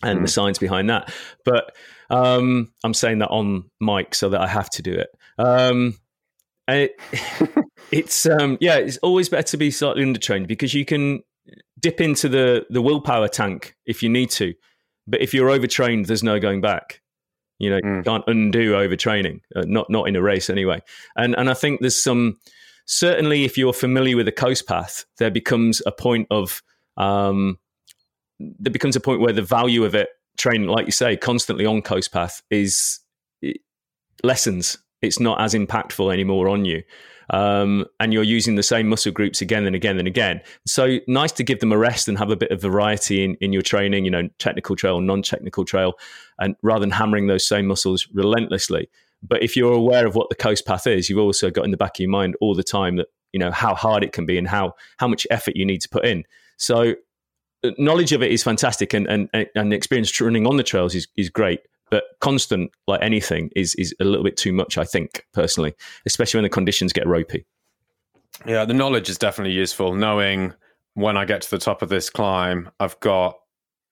[0.02, 1.12] and the science behind that.
[1.44, 1.74] But
[2.10, 5.08] um, I'm saying that on mic so that I have to do it.
[5.38, 5.96] Um,
[6.74, 7.00] it
[7.92, 11.22] it's um, yeah, it's always better to be slightly undertrained because you can
[11.78, 14.54] dip into the the willpower tank if you need to,
[15.06, 17.00] but if you're overtrained, there's no going back.
[17.58, 20.80] You know, you can't undo overtraining, uh, not not in a race anyway.
[21.16, 22.38] And and I think there's some
[22.86, 26.62] certainly if you're familiar with the coast path, there becomes a point of
[26.96, 27.58] um,
[28.38, 31.82] there becomes a point where the value of it training, like you say, constantly on
[31.82, 33.00] coast path is
[34.22, 34.78] lessens.
[35.02, 36.82] It's not as impactful anymore on you.
[37.30, 40.40] Um, and you're using the same muscle groups again and again and again.
[40.66, 43.52] So nice to give them a rest and have a bit of variety in, in
[43.52, 45.94] your training, you know, technical trail, non-technical trail,
[46.40, 48.90] and rather than hammering those same muscles relentlessly.
[49.22, 51.76] But if you're aware of what the coast path is, you've also got in the
[51.76, 54.36] back of your mind all the time that, you know, how hard it can be
[54.36, 56.24] and how how much effort you need to put in.
[56.56, 56.94] So
[57.78, 61.28] knowledge of it is fantastic and and, and experience running on the trails is, is
[61.28, 61.60] great
[61.90, 65.74] but constant like anything is is a little bit too much i think personally
[66.06, 67.44] especially when the conditions get ropey.
[68.46, 69.94] Yeah the knowledge is definitely useful.
[69.94, 70.54] Knowing
[70.94, 73.36] when i get to the top of this climb i've got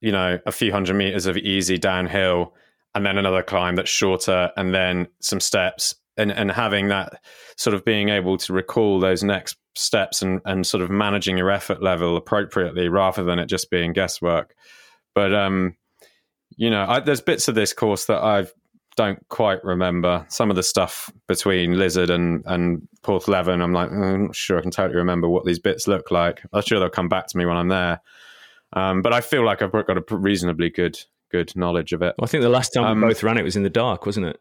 [0.00, 2.54] you know a few hundred meters of easy downhill
[2.94, 5.94] and then another climb that's shorter and then some steps.
[6.16, 7.22] And and having that
[7.56, 11.48] sort of being able to recall those next steps and, and sort of managing your
[11.48, 14.56] effort level appropriately rather than it just being guesswork.
[15.14, 15.76] But um,
[16.58, 18.46] you know, I, there's bits of this course that I
[18.96, 20.26] don't quite remember.
[20.28, 24.58] Some of the stuff between Lizard and and Porthleven, I'm like, mm, I'm not sure
[24.58, 26.42] I can totally remember what these bits look like.
[26.52, 28.00] I'm sure they'll come back to me when I'm there.
[28.72, 30.98] Um, but I feel like I've got a reasonably good
[31.30, 32.16] good knowledge of it.
[32.18, 34.04] Well, I think the last time um, we both ran it was in the dark,
[34.04, 34.40] wasn't it?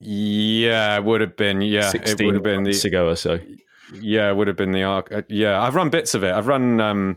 [0.00, 1.60] Yeah, it would have been.
[1.60, 3.38] Yeah, it would have been the ago or so.
[3.94, 5.12] Yeah, it would have been the arc.
[5.12, 6.32] Uh, yeah, I've run bits of it.
[6.32, 7.16] I've run um,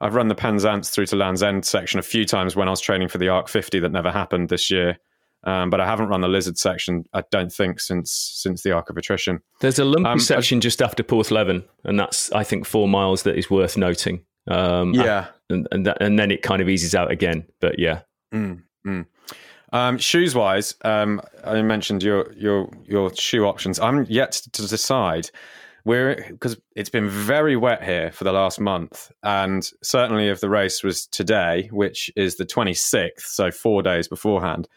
[0.00, 2.80] I've run the Penzance through to Land's End section a few times when I was
[2.80, 4.98] training for the Arc 50 that never happened this year.
[5.44, 7.04] Um, but I haven't run the Lizard section.
[7.14, 9.40] I don't think since since the Arc of Attrition.
[9.60, 13.22] There's a lumpy um, section I, just after Porthleven, and that's I think four miles
[13.22, 14.24] that is worth noting.
[14.50, 17.46] Um, yeah, and and, that, and, then it kind of eases out again.
[17.58, 18.02] But yeah.
[18.34, 19.06] Mm, mm.
[19.72, 23.80] Um, shoes wise, um, I mentioned your your your shoe options.
[23.80, 25.30] I'm yet to decide
[25.84, 30.50] we're because it's been very wet here for the last month, and certainly if the
[30.50, 34.68] race was today, which is the 26th, so four days beforehand,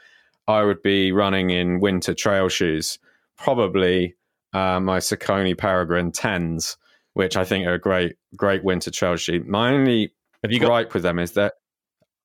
[0.48, 3.00] I would be running in winter trail shoes,
[3.38, 4.16] probably
[4.54, 6.78] uh, my Saucony Peregrine tens,
[7.14, 9.44] which I think are a great great winter trail shoe.
[9.48, 10.14] My only
[10.44, 11.54] have you gripe got, with them is that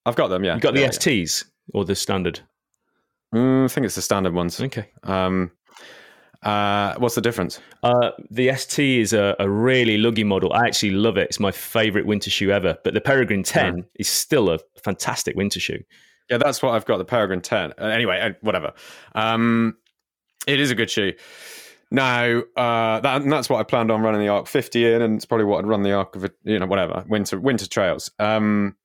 [0.06, 0.44] I've got them.
[0.44, 1.78] Yeah, you got the yeah, STs yeah.
[1.78, 2.40] or the standard.
[3.34, 4.60] Mm, I think it's the standard ones.
[4.60, 4.88] Okay.
[5.02, 5.50] Um,
[6.42, 7.60] uh, what's the difference?
[7.82, 10.52] Uh, the ST is a, a, really luggy model.
[10.52, 11.28] I actually love it.
[11.28, 12.78] It's my favorite winter shoe ever.
[12.84, 13.82] But the Peregrine 10 yeah.
[13.96, 15.82] is still a fantastic winter shoe.
[16.30, 16.98] Yeah, that's what I've got.
[16.98, 17.72] The Peregrine 10.
[17.72, 18.72] Uh, anyway, uh, whatever.
[19.14, 19.78] Um,
[20.46, 21.14] it is a good shoe.
[21.90, 25.24] Now, uh, that, that's what I planned on running the Arc 50 in, and it's
[25.24, 28.10] probably what I'd run the Arc of, you know, whatever, winter winter trails.
[28.18, 28.76] Um,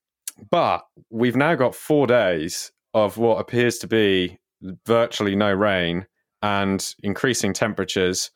[0.49, 4.39] but we've now got four days of what appears to be
[4.85, 6.07] virtually no rain
[6.43, 8.29] and increasing temperatures.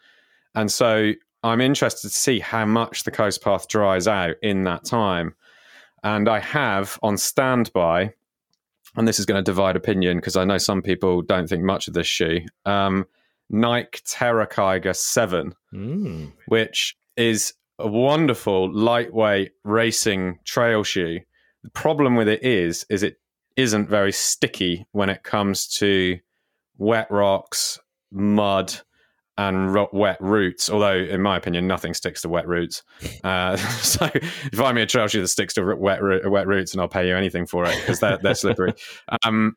[0.55, 1.11] And so
[1.43, 5.35] I'm interested to see how much the coast path dries out in that time.
[6.03, 8.13] And I have on standby,
[8.95, 11.87] and this is going to divide opinion because I know some people don't think much
[11.87, 12.39] of this shoe.
[12.65, 13.05] Um,
[13.49, 16.31] Nike Terra Kiger 7, mm.
[16.47, 21.19] which is a wonderful lightweight racing trail shoe.
[21.63, 23.17] The problem with it is, is it
[23.57, 26.19] isn't very sticky when it comes to
[26.77, 27.79] wet rocks
[28.11, 28.73] mud
[29.37, 30.69] and ro- wet roots.
[30.69, 32.83] Although, in my opinion, nothing sticks to wet roots.
[33.23, 34.09] Uh, so,
[34.53, 37.15] find me a trail shoe that sticks to wet wet roots, and I'll pay you
[37.15, 38.73] anything for it because they're they're slippery.
[39.23, 39.55] Um,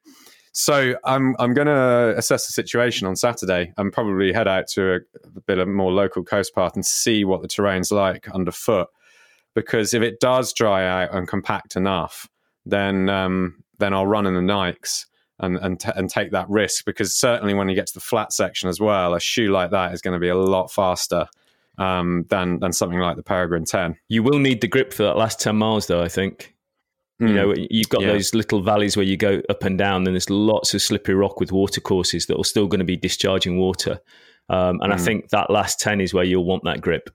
[0.53, 4.95] so I'm I'm going to assess the situation on Saturday and probably head out to
[4.95, 4.97] a,
[5.37, 8.89] a bit of more local coast path and see what the terrain's like underfoot.
[9.55, 12.29] Because if it does dry out and compact enough,
[12.67, 15.07] then um, then I'll run in the Nikes
[15.41, 18.33] and and t- and take that risk because certainly when you get to the flat
[18.33, 21.27] section as well, a shoe like that is going to be a lot faster
[21.79, 23.97] um, than than something like the Peregrine Ten.
[24.09, 26.03] You will need the grip for that last ten miles, though.
[26.03, 26.55] I think.
[27.21, 27.29] Mm.
[27.29, 28.13] You know, you've got yeah.
[28.13, 31.39] those little valleys where you go up and down, and there's lots of slippery rock
[31.39, 34.01] with water courses that are still going to be discharging water.
[34.49, 34.95] Um, and mm.
[34.95, 37.11] I think that last 10 is where you'll want that grip.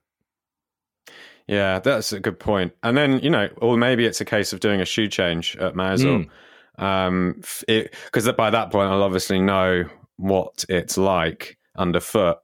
[1.48, 2.72] Yeah, that's a good point.
[2.84, 5.74] And then, you know, or maybe it's a case of doing a shoe change at
[5.74, 6.26] Mousehole.
[6.26, 6.30] Mm
[6.78, 9.84] um, because by that point I'll obviously know
[10.16, 12.38] what it's like underfoot,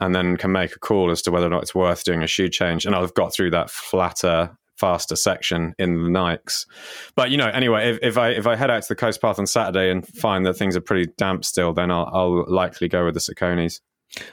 [0.00, 2.26] and then can make a call as to whether or not it's worth doing a
[2.26, 2.86] shoe change.
[2.86, 6.66] And I've got through that flatter faster section in the Nikes.
[7.14, 9.38] But you know, anyway, if, if I if I head out to the coast path
[9.38, 13.04] on Saturday and find that things are pretty damp still, then I'll, I'll likely go
[13.04, 13.80] with the Sauconys.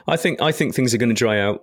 [0.06, 1.62] I think I think things are going to dry out.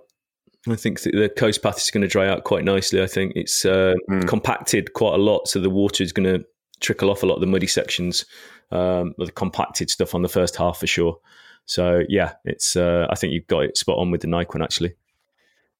[0.68, 3.02] I think the coast path is going to dry out quite nicely.
[3.02, 4.28] I think it's uh, mm.
[4.28, 6.44] compacted quite a lot, so the water is going to
[6.82, 8.24] trickle off a lot of the muddy sections,
[8.70, 11.16] um, the compacted stuff on the first half for sure.
[11.64, 14.62] So yeah, it's uh, I think you've got it spot on with the Nike one
[14.62, 14.94] actually.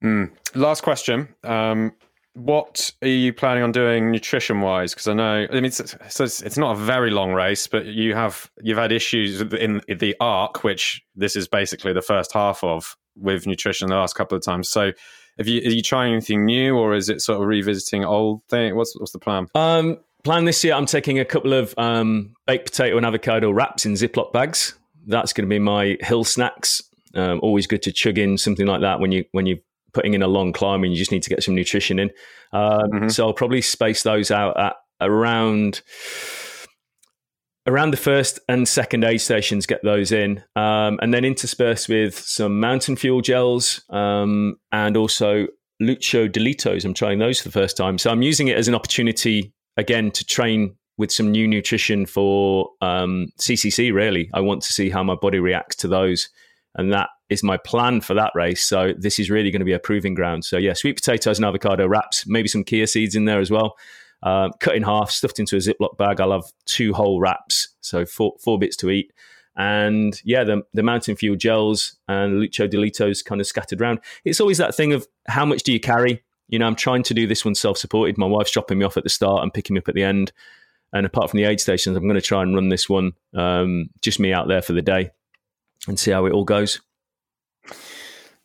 [0.02, 0.30] Mm.
[0.54, 1.28] Last question.
[1.44, 1.92] Um,
[2.34, 4.94] what are you planning on doing nutrition wise?
[4.94, 7.84] Because I know, I mean, it's, so it's, it's, not a very long race, but
[7.86, 12.64] you have you've had issues in the arc, which this is basically the first half
[12.64, 14.70] of with nutrition the last couple of times.
[14.70, 14.92] So,
[15.36, 18.76] have you are you trying anything new, or is it sort of revisiting old thing?
[18.76, 19.48] What's what's the plan?
[19.54, 23.84] Um, plan this year, I'm taking a couple of um, baked potato and avocado wraps
[23.86, 24.74] in Ziploc bags.
[25.06, 26.82] That's going to be my hill snacks.
[27.14, 29.58] Um, always good to chug in something like that when you when you're
[29.92, 32.10] putting in a long climb and you just need to get some nutrition in.
[32.52, 33.08] Um, mm-hmm.
[33.08, 35.82] So I'll probably space those out at around
[37.66, 39.66] around the first and second aid stations.
[39.66, 45.48] Get those in, um, and then intersperse with some mountain fuel gels um, and also
[45.82, 46.84] Lucho Dillitos.
[46.84, 50.10] I'm trying those for the first time, so I'm using it as an opportunity again
[50.12, 53.90] to train with some new nutrition for CCC.
[53.90, 56.28] Um, really, I want to see how my body reacts to those
[56.74, 58.64] and that is my plan for that race.
[58.64, 60.44] So this is really going to be a proving ground.
[60.44, 63.76] So yeah, sweet potatoes and avocado wraps, maybe some chia seeds in there as well.
[64.22, 66.20] Uh, cut in half, stuffed into a Ziploc bag.
[66.20, 69.12] I'll have two whole wraps, so four, four bits to eat.
[69.56, 73.98] And yeah, the, the Mountain Fuel gels and Lucho Dillitos kind of scattered around.
[74.24, 76.22] It's always that thing of how much do you carry?
[76.52, 78.18] You know, I'm trying to do this one self supported.
[78.18, 80.32] My wife's dropping me off at the start and picking me up at the end.
[80.92, 83.88] And apart from the aid stations, I'm going to try and run this one um,
[84.02, 85.10] just me out there for the day
[85.88, 86.82] and see how it all goes.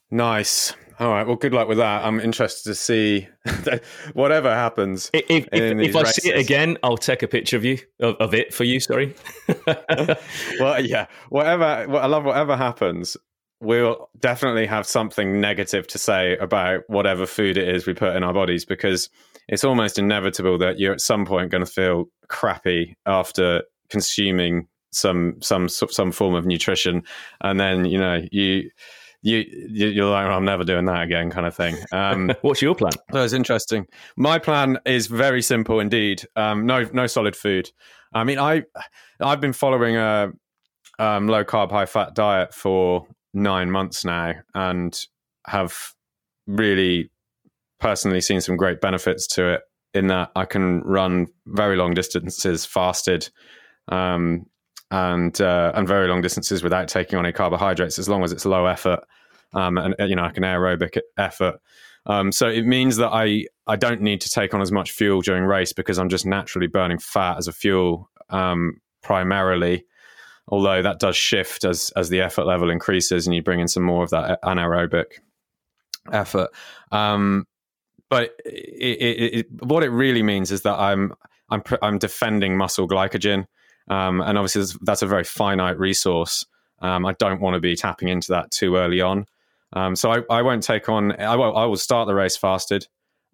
[0.10, 0.74] Nice.
[1.02, 1.28] All right.
[1.28, 2.06] Well, good luck with that.
[2.06, 3.28] I'm interested to see
[4.13, 5.12] whatever happens.
[5.13, 8.34] If, if, if I see it again, I'll take a picture of you of, of
[8.34, 8.80] it for you.
[8.80, 9.13] Sorry.
[9.67, 11.08] well, yeah.
[11.28, 11.65] Whatever.
[11.65, 13.17] I love whatever happens.
[13.60, 18.24] We'll definitely have something negative to say about whatever food it is we put in
[18.24, 19.10] our bodies because
[19.48, 25.36] it's almost inevitable that you're at some point going to feel crappy after consuming some
[25.41, 27.04] some some form of nutrition,
[27.41, 28.70] and then you know you.
[29.24, 31.76] You, you're like, I'm never doing that again, kind of thing.
[31.91, 32.93] Um, What's your plan?
[33.12, 33.88] That was interesting.
[34.15, 36.24] My plan is very simple indeed.
[36.36, 37.72] Um, no, no solid food.
[38.13, 38.63] I mean, I,
[39.20, 40.32] I've been following a
[41.00, 45.00] um, low carb, high fat diet for nine months now, and
[45.48, 45.94] have
[46.46, 47.10] really
[47.80, 49.62] personally seen some great benefits to it.
[49.94, 53.30] In that I can run very long distances fasted,
[53.88, 54.46] um,
[54.92, 58.46] and uh, and very long distances without taking on any carbohydrates, as long as it's
[58.46, 59.00] low effort
[59.54, 61.60] um, and you know like an aerobic effort.
[62.06, 65.22] Um, so it means that I I don't need to take on as much fuel
[65.22, 69.86] during race because I'm just naturally burning fat as a fuel um, primarily.
[70.47, 73.83] Although that does shift as as the effort level increases and you bring in some
[73.83, 75.19] more of that anaerobic
[76.12, 76.49] effort.
[76.91, 77.45] Um,
[78.10, 81.13] but it, it, it, what it really means is that I'm
[81.49, 83.45] I'm I'm defending muscle glycogen.
[83.89, 86.45] Um, and obviously, that's a very finite resource.
[86.79, 89.25] Um, I don't want to be tapping into that too early on.
[89.73, 91.19] Um, so I, I, won't take on.
[91.19, 92.88] I will, I will start the race fasted.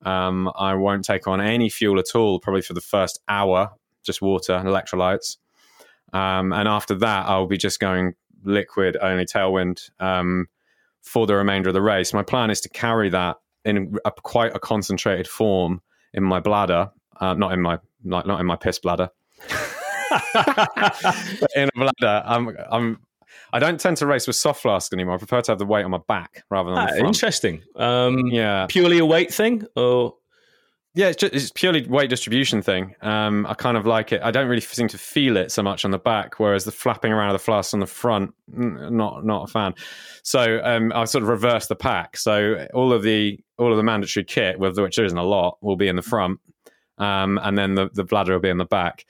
[0.03, 3.71] Um, I won't take on any fuel at all, probably for the first hour,
[4.03, 5.37] just water and electrolytes.
[6.13, 10.47] Um, and after that, I'll be just going liquid only tailwind um,
[11.01, 12.13] for the remainder of the race.
[12.13, 15.81] My plan is to carry that in a, quite a concentrated form
[16.13, 19.09] in my bladder, uh, not in my not, not in my piss bladder.
[21.55, 22.99] in a bladder, I'm I'm
[23.51, 25.15] I don't tend to race with soft flask anymore.
[25.15, 27.61] I prefer to have the weight on my back rather than ah, interesting.
[27.75, 30.15] Um, yeah, purely a weight thing, or
[30.95, 32.95] yeah, it's, just, it's purely weight distribution thing.
[33.01, 34.21] Um, I kind of like it.
[34.23, 37.11] I don't really seem to feel it so much on the back, whereas the flapping
[37.11, 39.73] around of the flask on the front, not not a fan.
[40.21, 42.17] So um, I sort of reverse the pack.
[42.17, 45.57] So all of the all of the mandatory kit, with which there isn't a lot,
[45.61, 46.39] will be in the front,
[46.99, 49.05] um, and then the the bladder will be in the back.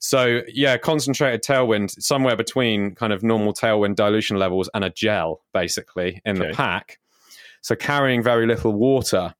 [0.00, 5.40] So yeah, concentrated tailwind somewhere between kind of normal tailwind dilution levels and a gel,
[5.54, 6.50] basically in okay.
[6.50, 6.98] the pack.
[7.62, 9.34] So carrying very little water,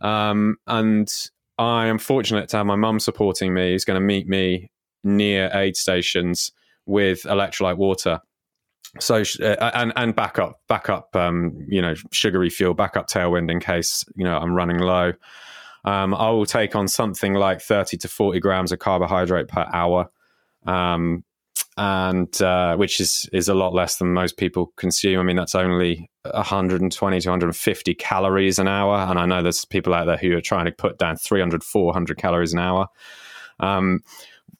[0.00, 1.12] um, and
[1.58, 4.70] I am fortunate to have my mum supporting me, who's going to meet me
[5.04, 6.52] near aid stations
[6.86, 8.20] with electrolyte water.
[9.00, 14.02] So uh, and and backup backup um, you know sugary fuel backup tailwind in case
[14.16, 15.12] you know I'm running low
[15.84, 20.10] um, I will take on something like 30 to 40 grams of carbohydrate per hour.
[20.66, 21.24] Um,
[21.78, 25.20] and uh, which is is a lot less than most people consume.
[25.20, 29.94] I mean, that's only 120 to 150 calories an hour, and I know there's people
[29.94, 32.88] out there who are trying to put down 300, 400 calories an hour.
[33.60, 34.00] Um,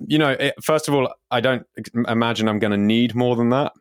[0.06, 1.66] you know, it, first of all, I don't
[2.06, 3.72] imagine I'm going to need more than that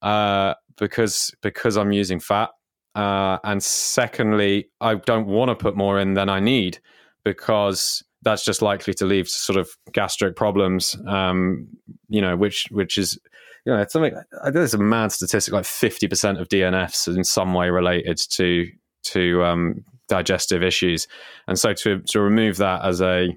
[0.00, 2.50] uh, because because I'm using fat.
[2.94, 6.78] Uh, and secondly, I don't want to put more in than I need
[7.24, 10.98] because that's just likely to lead to sort of gastric problems.
[11.06, 11.68] Um,
[12.08, 13.16] you know, which which is
[13.64, 14.20] you know it's something.
[14.52, 18.66] There's a mad statistic like fifty percent of DNFs in some way related to
[19.04, 21.06] to um, digestive issues,
[21.46, 23.28] and so to to remove that as a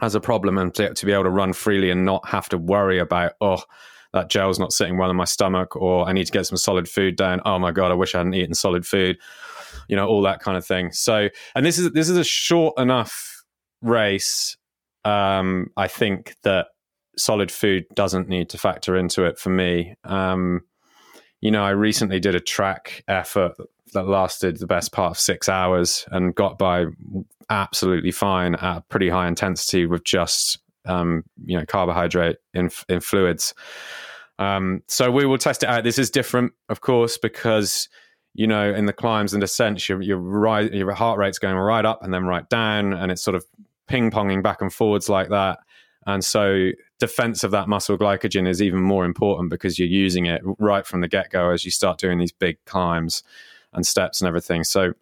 [0.00, 2.56] as a problem and to, to be able to run freely and not have to
[2.56, 3.62] worry about oh
[4.12, 6.88] that gel's not sitting well in my stomach or I need to get some solid
[6.88, 7.42] food down.
[7.44, 9.18] Oh my god, I wish I hadn't eaten solid food.
[9.86, 10.92] You know, all that kind of thing.
[10.92, 13.37] So, and this is this is a short enough
[13.82, 14.56] race.
[15.04, 16.68] Um, I think that
[17.16, 19.94] solid food doesn't need to factor into it for me.
[20.04, 20.62] Um,
[21.40, 23.52] you know, I recently did a track effort
[23.92, 26.86] that lasted the best part of six hours and got by
[27.50, 33.54] absolutely fine at pretty high intensity with just um, you know carbohydrate in in fluids.
[34.38, 35.84] Um, so we will test it out.
[35.84, 37.88] This is different, of course, because
[38.34, 42.12] you know in the climbs and descents, your your heart rate's going right up and
[42.12, 43.44] then right down, and it's sort of
[43.88, 45.58] ping ponging back and forwards like that.
[46.06, 50.40] And so defense of that muscle glycogen is even more important because you're using it
[50.58, 53.22] right from the get go as you start doing these big climbs
[53.72, 54.64] and steps and everything.
[54.64, 54.94] So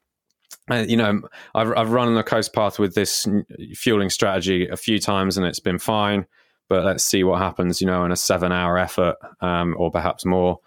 [0.70, 1.22] uh, you know,
[1.54, 3.26] I've, I've run on the coast path with this
[3.74, 6.26] fueling strategy a few times and it's been fine.
[6.68, 10.24] But let's see what happens, you know, in a seven hour effort um, or perhaps
[10.24, 10.58] more.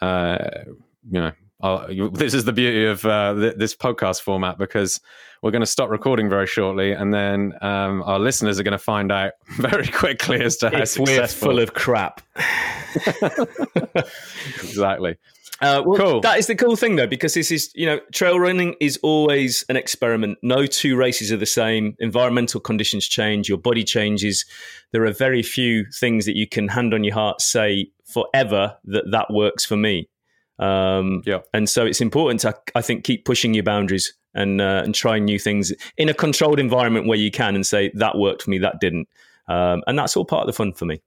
[0.00, 0.38] Uh,
[1.10, 1.32] you know,
[1.62, 5.00] I'll, this is the beauty of uh, th- this podcast format because
[5.42, 8.78] we're going to stop recording very shortly, and then um, our listeners are going to
[8.78, 11.48] find out very quickly as to how successful.
[11.48, 12.20] We're full of crap.
[14.62, 15.16] exactly.
[15.60, 16.20] Uh, well, cool.
[16.20, 19.64] That is the cool thing, though, because this is, you know, trail running is always
[19.68, 20.38] an experiment.
[20.42, 21.94] No two races are the same.
[22.00, 24.44] Environmental conditions change, your body changes.
[24.90, 29.04] There are very few things that you can hand on your heart say forever that
[29.12, 30.08] that works for me.
[30.62, 31.40] Um, yeah.
[31.52, 35.24] And so it's important to, I think, keep pushing your boundaries and uh, and trying
[35.24, 38.58] new things in a controlled environment where you can and say that worked for me,
[38.58, 39.08] that didn't.
[39.48, 41.02] Um, and that's all part of the fun for me.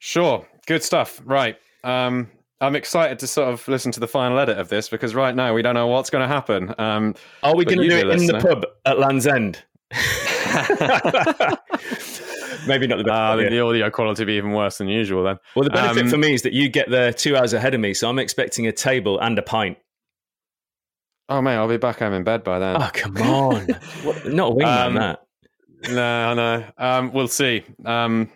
[0.00, 0.46] Sure.
[0.66, 1.22] Good stuff.
[1.24, 1.56] Right.
[1.84, 2.28] Um,
[2.60, 5.54] I'm excited to sort of listen to the final edit of this because right now
[5.54, 6.74] we don't know what's going to happen.
[6.76, 7.14] Um,
[7.44, 9.62] Are we going to do it in the pub at Land's End?
[12.68, 13.14] Maybe not the best.
[13.14, 15.38] Uh, the audio quality be even worse than usual then.
[15.56, 17.80] Well, the benefit um, for me is that you get there two hours ahead of
[17.80, 19.78] me, so I'm expecting a table and a pint.
[21.28, 22.76] Oh mate, I'll be back home in bed by then.
[22.80, 23.66] Oh come on,
[24.02, 25.22] what, not a wingman um, that.
[25.88, 26.64] No, no.
[26.76, 27.64] Um, we'll see.
[27.84, 28.30] Um,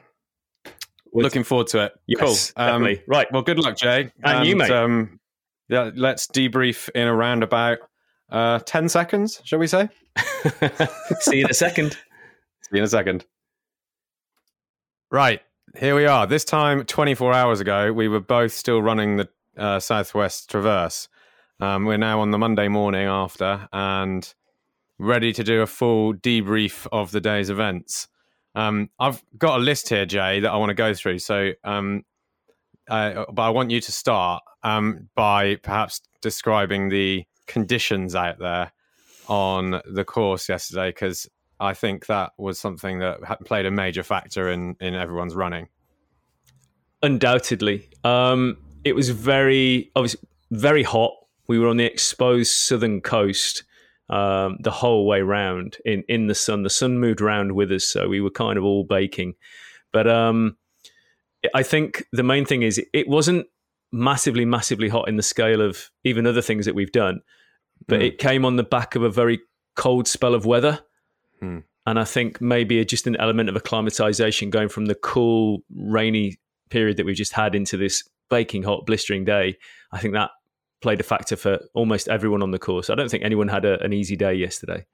[1.15, 1.93] Looking forward to it.
[2.07, 2.65] Yes, cool.
[2.65, 3.31] Um, right.
[3.33, 4.11] Well, good luck, Jay.
[4.25, 4.71] And, and you, mate.
[4.71, 5.21] Um,
[5.69, 7.79] yeah, let's debrief in around about
[8.31, 9.89] uh, 10 seconds, shall we say?
[11.21, 11.93] See you in a second.
[12.63, 13.27] See you in a second.
[15.13, 15.43] Right.
[15.79, 16.27] Here we are.
[16.27, 21.07] This time, 24 hours ago, we were both still running the uh, Southwest Traverse.
[21.61, 24.33] Um, we're now on the Monday morning after and
[24.99, 28.09] ready to do a full debrief of the day's events.
[28.55, 31.19] Um, I've got a list here, Jay, that I want to go through.
[31.19, 32.05] So, um,
[32.89, 38.73] but I want you to start um, by perhaps describing the conditions out there
[39.29, 41.29] on the course yesterday, because
[41.63, 45.69] I think that was something that played a major factor in in everyone's running.
[47.03, 51.13] Undoubtedly, um, it was very obviously very hot.
[51.49, 53.65] We were on the exposed southern coast
[54.09, 56.65] um, the whole way round in in the sun.
[56.65, 59.35] The sun moved around with us, so we were kind of all baking.
[59.93, 60.57] But um,
[61.55, 63.47] I think the main thing is it wasn't
[63.93, 67.21] massively, massively hot in the scale of even other things that we've done,
[67.87, 68.07] but mm.
[68.07, 69.41] it came on the back of a very
[69.77, 70.81] cold spell of weather.
[71.43, 71.65] Mm.
[71.87, 76.39] And I think maybe just an element of acclimatization going from the cool, rainy
[76.71, 79.57] period that we've just had into this baking hot, blistering day.
[79.91, 80.31] I think that
[80.81, 82.91] played a factor for almost everyone on the course.
[82.91, 84.87] I don't think anyone had a, an easy day yesterday.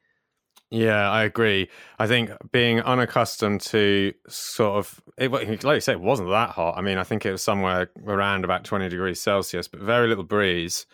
[0.71, 1.71] Yeah, I agree.
[1.99, 6.77] I think being unaccustomed to sort of, it, like you say, it wasn't that hot.
[6.77, 10.25] I mean, I think it was somewhere around about 20 degrees Celsius, but very little
[10.25, 10.85] breeze.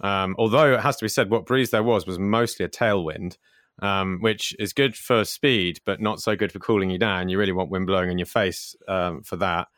[0.00, 3.36] Um, although it has to be said, what breeze there was was mostly a tailwind,
[3.80, 7.28] um, which is good for speed, but not so good for cooling you down.
[7.28, 9.68] You really want wind blowing in your face um, for that.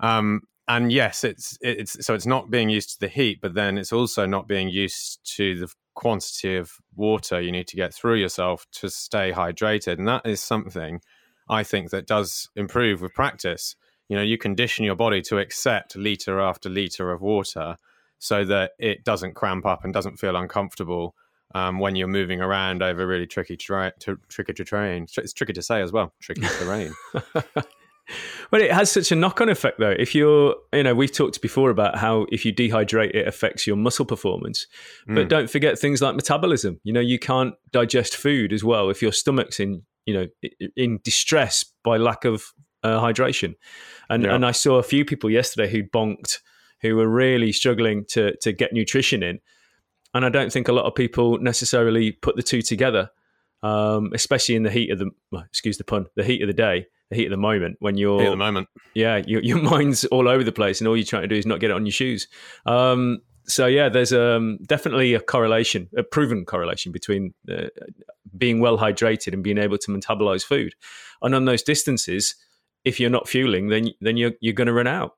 [0.00, 3.76] Um, and yes, it's it's so it's not being used to the heat, but then
[3.76, 8.14] it's also not being used to the quantity of water you need to get through
[8.14, 11.00] yourself to stay hydrated, and that is something
[11.48, 13.74] I think that does improve with practice.
[14.08, 17.76] you know you condition your body to accept liter after liter of water
[18.18, 21.14] so that it doesn't cramp up and doesn't feel uncomfortable
[21.54, 25.06] um, when you're moving around over really tricky tra- to, tricky terrain.
[25.16, 26.92] It's tricky to say as well, tricky terrain.
[28.52, 29.90] well, it has such a knock-on effect, though.
[29.90, 33.76] If you're, you know, we've talked before about how if you dehydrate, it affects your
[33.76, 34.66] muscle performance.
[35.06, 35.28] But mm.
[35.28, 36.80] don't forget things like metabolism.
[36.84, 40.26] You know, you can't digest food as well if your stomach's in, you know,
[40.76, 42.44] in distress by lack of
[42.82, 43.54] uh, hydration.
[44.08, 44.34] And yeah.
[44.34, 46.38] and I saw a few people yesterday who bonked,
[46.80, 49.40] who were really struggling to to get nutrition in,
[50.14, 53.10] and I don't think a lot of people necessarily put the two together,
[53.62, 56.54] um, especially in the heat of the well, excuse the pun, the heat of the
[56.54, 58.68] day the heat of the moment when you're of the moment.
[58.94, 61.46] Yeah, your, your mind's all over the place, and all you're trying to do is
[61.46, 62.28] not get it on your shoes.
[62.66, 67.66] Um, so yeah, there's um, definitely a correlation, a proven correlation between uh,
[68.36, 70.74] being well hydrated and being able to metabolize food.
[71.20, 72.36] And on those distances,
[72.84, 75.16] if you're not fueling, then then you're you're going to run out.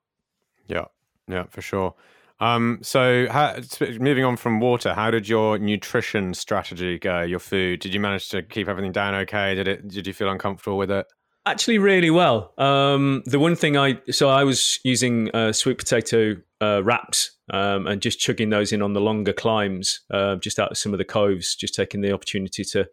[0.67, 0.87] Yeah,
[1.29, 1.95] yeah, for sure.
[2.43, 3.57] Um, so, how,
[4.01, 7.23] moving on from water, how did your nutrition strategy go?
[7.23, 7.79] Your food?
[7.79, 9.55] Did you manage to keep everything down okay?
[9.55, 9.87] Did it?
[9.87, 11.07] Did you feel uncomfortable with it?
[11.47, 12.53] Actually, really well.
[12.59, 17.87] Um, the one thing I so I was using uh, sweet potato uh, wraps um,
[17.87, 20.99] and just chugging those in on the longer climbs, uh, just out of some of
[20.99, 22.89] the coves, just taking the opportunity to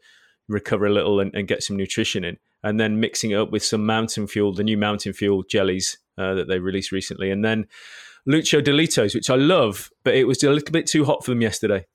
[0.48, 3.64] recover a little and, and, get some nutrition in, and then mixing it up with
[3.64, 7.68] some mountain fuel, the new mountain fuel jellies uh, that they released recently, and then
[8.28, 11.42] Lucho Dillitos, which I love, but it was a little bit too hot for them
[11.42, 11.86] yesterday.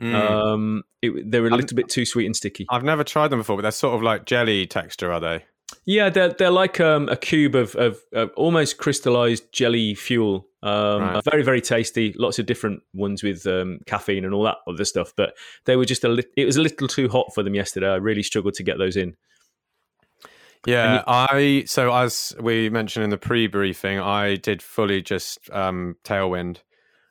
[0.00, 0.14] Mm.
[0.14, 2.66] Um, it, they were a little I've, bit too sweet and sticky.
[2.70, 5.44] I've never tried them before, but they're sort of like jelly texture, are they?
[5.84, 10.46] Yeah, they're they're like um, a cube of, of, of, almost crystallized jelly fuel.
[10.62, 11.24] Um, right.
[11.24, 12.14] Very very tasty.
[12.16, 15.12] Lots of different ones with um, caffeine and all that other stuff.
[15.16, 17.88] But they were just a li- it was a little too hot for them yesterday.
[17.88, 19.16] I really struggled to get those in.
[20.66, 25.96] Yeah, you- I so as we mentioned in the pre-briefing, I did fully just um,
[26.04, 26.58] tailwind.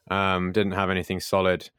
[0.10, 1.70] Um, didn't have anything solid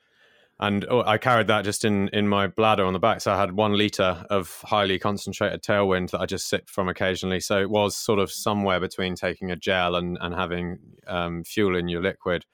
[0.62, 3.20] and oh, I carried that just in in my bladder on the back.
[3.20, 7.41] So I had one liter of highly concentrated tailwind that I just sipped from occasionally.
[7.41, 11.75] So it was sort of somewhere between taking a gel and and having um, fuel
[11.77, 12.47] in your liquid.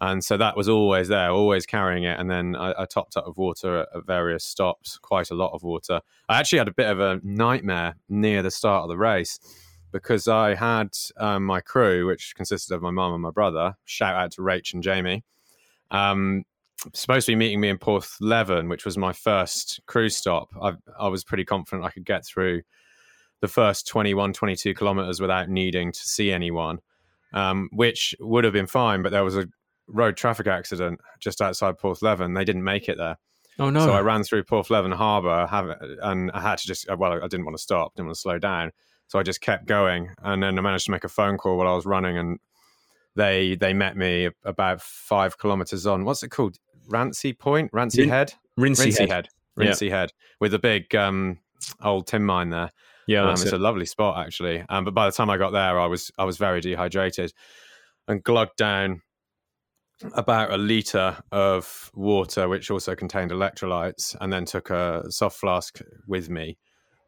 [0.00, 2.18] And so that was always there, always carrying it.
[2.18, 5.62] And then I, I topped up with water at, various stops, quite a lot of
[5.62, 6.00] water.
[6.28, 9.38] I actually had a bit of a nightmare near the start of the race
[9.92, 10.88] because I had
[11.18, 13.74] um, my crew, which consisted of my mum and my brother.
[13.84, 15.22] Shout out to Rach and Jamie.
[15.90, 16.44] Um,
[16.94, 20.48] supposed to be meeting me in Porthleven, which was my first crew stop.
[20.62, 22.62] I, I was pretty confident I could get through
[23.40, 26.78] the first 21, 22 kilometers without needing to see anyone,
[27.32, 29.02] um, which would have been fine.
[29.02, 29.46] But there was a
[29.92, 32.34] road traffic accident just outside Porthleven.
[32.34, 33.16] They didn't make it there.
[33.58, 33.80] Oh no!
[33.80, 35.46] So I ran through Porthleven Harbour,
[36.02, 38.38] and I had to just well, I didn't want to stop, didn't want to slow
[38.38, 38.72] down,
[39.08, 40.08] so I just kept going.
[40.22, 42.38] And then I managed to make a phone call while I was running, and
[43.16, 46.04] they they met me about five kilometers on.
[46.04, 46.56] What's it called?
[46.88, 49.10] Rancy Point, Rancy Head, Rinsey, Head.
[49.10, 50.00] Head, Rinsey yeah.
[50.00, 51.38] Head, with a big um,
[51.82, 52.70] old tin mine there.
[53.06, 53.52] Yeah, um, it's it.
[53.52, 54.64] a lovely spot actually.
[54.68, 57.32] Um, but by the time I got there, I was I was very dehydrated
[58.08, 59.02] and glugged down
[60.12, 65.80] about a liter of water, which also contained electrolytes, and then took a soft flask
[66.06, 66.58] with me.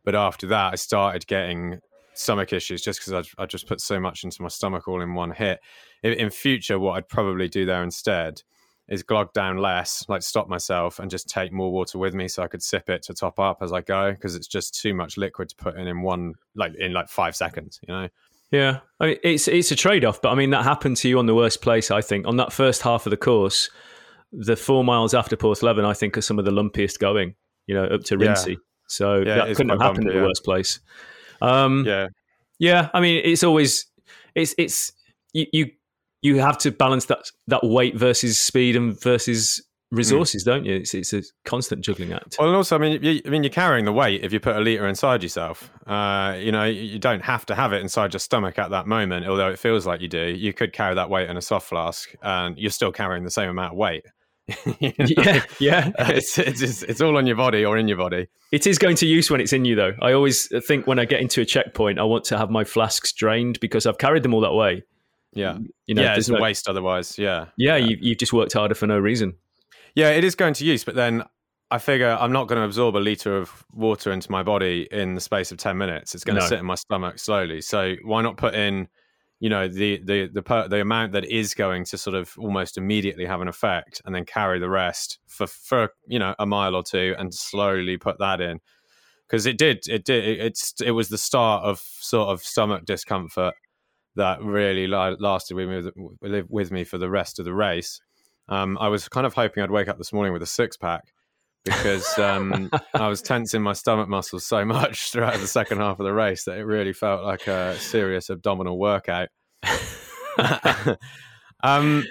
[0.05, 1.81] But after that, I started getting
[2.15, 5.31] stomach issues just because I, just put so much into my stomach all in one
[5.31, 5.61] hit.
[6.03, 8.43] In, in future, what I'd probably do there instead
[8.89, 12.43] is glug down less, like stop myself and just take more water with me so
[12.43, 15.17] I could sip it to top up as I go because it's just too much
[15.17, 18.09] liquid to put in in one like in like five seconds, you know.
[18.53, 21.19] Yeah, I mean it's it's a trade off, but I mean that happened to you
[21.19, 21.91] on the worst place.
[21.91, 23.71] I think on that first half of the course,
[24.31, 27.35] the four miles after Porthleven, I think are some of the lumpiest going.
[27.67, 28.53] You know, up to Rinsey.
[28.53, 28.57] Yeah.
[28.89, 30.81] So yeah, that couldn't have happened bumpy, at the worst place.
[31.41, 32.09] Um, yeah,
[32.59, 32.91] yeah.
[32.93, 33.87] I mean, it's always
[34.35, 34.93] it's it's
[35.33, 35.71] you, you
[36.21, 39.63] you have to balance that that weight versus speed and versus
[39.93, 40.47] resources, mm.
[40.47, 40.77] don't you?
[40.77, 42.37] It's it's a constant juggling act.
[42.39, 44.57] Well, and also, I mean, you, I mean, you're carrying the weight if you put
[44.57, 45.71] a liter inside yourself.
[45.87, 49.27] Uh, you know, you don't have to have it inside your stomach at that moment,
[49.27, 50.25] although it feels like you do.
[50.25, 53.51] You could carry that weight in a soft flask, and you're still carrying the same
[53.51, 54.05] amount of weight.
[54.81, 55.07] you know?
[55.07, 55.93] Yeah, yeah.
[55.99, 58.27] it's, it's just, it's all on your body or in your body.
[58.51, 59.93] It is going to use when it's in you, though.
[60.01, 63.13] I always think when I get into a checkpoint, I want to have my flasks
[63.13, 64.85] drained because I've carried them all that way.
[65.35, 67.19] Yeah, you know, yeah, it's a waste otherwise.
[67.19, 67.87] Yeah, yeah, yeah.
[67.87, 69.35] You, you've just worked harder for no reason.
[69.95, 71.25] Yeah, it is going to use, but then
[71.71, 75.15] I figure I'm not going to absorb a liter of water into my body in
[75.15, 76.15] the space of ten minutes.
[76.15, 76.43] It's going no.
[76.43, 77.61] to sit in my stomach slowly.
[77.61, 78.89] So why not put in,
[79.41, 82.79] you know, the the the per, the amount that is going to sort of almost
[82.79, 86.75] immediately have an effect, and then carry the rest for for you know a mile
[86.75, 88.61] or two, and slowly put that in
[89.33, 92.85] because it did it did it, it's it was the start of sort of stomach
[92.85, 93.55] discomfort
[94.15, 95.91] that really lasted with me,
[96.21, 98.03] with, with me for the rest of the race.
[98.49, 101.13] Um, I was kind of hoping I'd wake up this morning with a six pack
[101.65, 106.05] because um, I was tensing my stomach muscles so much throughout the second half of
[106.05, 109.29] the race that it really felt like a serious abdominal workout.
[111.63, 112.05] um,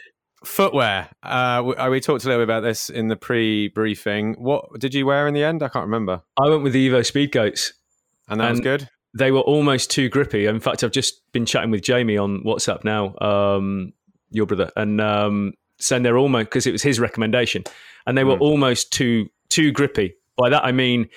[0.44, 1.10] footwear.
[1.22, 4.36] Uh, we, uh, we, talked a little bit about this in the pre-briefing.
[4.38, 5.64] What did you wear in the end?
[5.64, 6.22] I can't remember.
[6.42, 7.74] I went with the Evo Speedgoats,
[8.30, 8.88] and that and was good.
[9.18, 10.46] They were almost too grippy.
[10.46, 13.92] In fact, I've just been chatting with Jamie on WhatsApp now, um,
[14.30, 15.02] your brother, and
[15.82, 17.64] saying they're almost because it was his recommendation,
[18.06, 18.42] and they were mm.
[18.42, 20.16] almost too too grippy.
[20.38, 21.10] By that I mean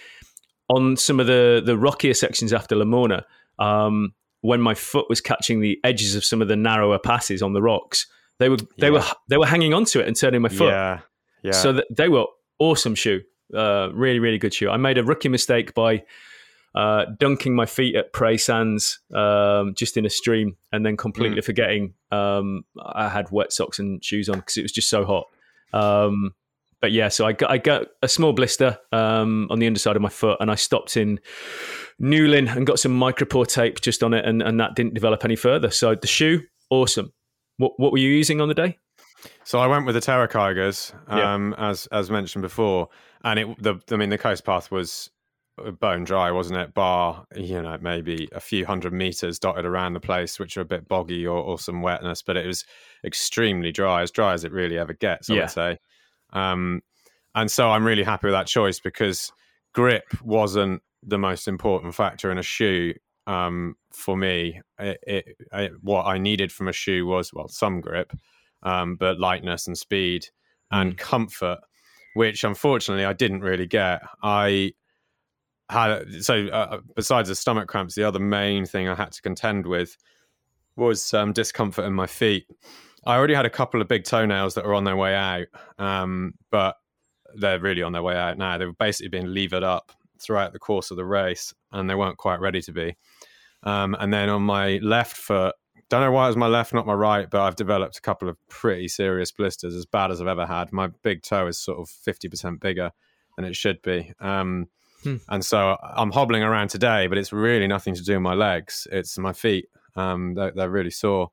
[0.69, 3.25] on some of the the rockier sections after Lamorna,
[3.59, 7.53] um, when my foot was catching the edges of some of the narrower passes on
[7.53, 8.07] the rocks,
[8.39, 8.91] they were they yeah.
[8.91, 10.69] were they were hanging onto it and turning my foot.
[10.69, 11.01] Yeah,
[11.43, 11.53] yeah.
[11.53, 12.27] So th- they were
[12.59, 13.23] awesome shoe,
[13.55, 14.71] uh, really really good shoe.
[14.71, 16.05] I made a rookie mistake by
[16.75, 21.41] uh, dunking my feet at Praa Sands um, just in a stream, and then completely
[21.41, 21.45] mm.
[21.45, 25.27] forgetting um, I had wet socks and shoes on because it was just so hot.
[25.73, 26.35] Um,
[26.81, 30.03] but yeah, so I got I got a small blister um, on the underside of
[30.03, 31.19] my foot, and I stopped in
[32.01, 35.37] Newlyn and got some micropore tape just on it, and, and that didn't develop any
[35.37, 35.71] further.
[35.71, 37.13] So the shoe, awesome.
[37.57, 38.79] What what were you using on the day?
[39.45, 41.71] So I went with the Terra Kigers, um, yeah.
[41.71, 42.89] as as mentioned before,
[43.23, 45.09] and it the I mean the coast path was
[45.81, 46.75] bone dry, wasn't it?
[46.75, 50.67] Bar, you know, maybe a few hundred meters dotted around the place, which are a
[50.67, 52.65] bit boggy or, or some wetness, but it was
[53.05, 55.41] extremely dry, as dry as it really ever gets, I yeah.
[55.43, 55.79] would say.
[56.33, 56.83] Um,
[57.35, 59.33] and so I'm really happy with that choice because
[59.73, 62.95] grip wasn't the most important factor in a shoe
[63.27, 64.61] um, for me.
[64.79, 68.13] It, it, it, what I needed from a shoe was, well, some grip,
[68.63, 70.27] um, but lightness and speed
[70.71, 70.99] and mm.
[70.99, 71.59] comfort,
[72.15, 74.03] which unfortunately I didn't really get.
[74.23, 74.73] I
[75.71, 79.67] had so uh, besides the stomach cramps, the other main thing I had to contend
[79.67, 79.97] with
[80.77, 82.47] was um, discomfort in my feet.
[83.07, 85.47] I already had a couple of big toenails that were on their way out,
[85.79, 86.77] um, but
[87.37, 88.57] they're really on their way out now.
[88.59, 92.41] They've basically been levered up throughout the course of the race, and they weren't quite
[92.41, 92.97] ready to be.
[93.63, 95.55] Um, and then on my left foot,
[95.91, 98.29] don't know why it was my left, not my right, but I've developed a couple
[98.29, 100.73] of pretty serious blisters, as bad as I've ever had.
[100.73, 102.91] My big toe is sort of fifty percent bigger
[103.37, 104.13] than it should be.
[104.19, 104.69] Um,
[105.05, 105.17] Hmm.
[105.29, 108.89] And so I'm hobbling around today, but it's really nothing to do with my legs.
[108.91, 109.69] It's my feet.
[109.97, 111.31] Um, they're, they're, really sore.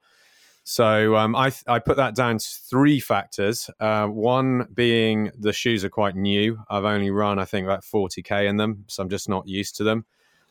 [0.63, 3.69] So um, I, I put that down to three factors.
[3.79, 6.59] Uh, one being the shoes are quite new.
[6.69, 8.85] I've only run, I think, about 40K in them.
[8.87, 10.05] So I'm just not used to them.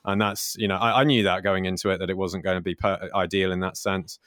[0.05, 2.57] And that's, you know, I, I knew that going into it, that it wasn't going
[2.57, 4.19] to be per- ideal in that sense.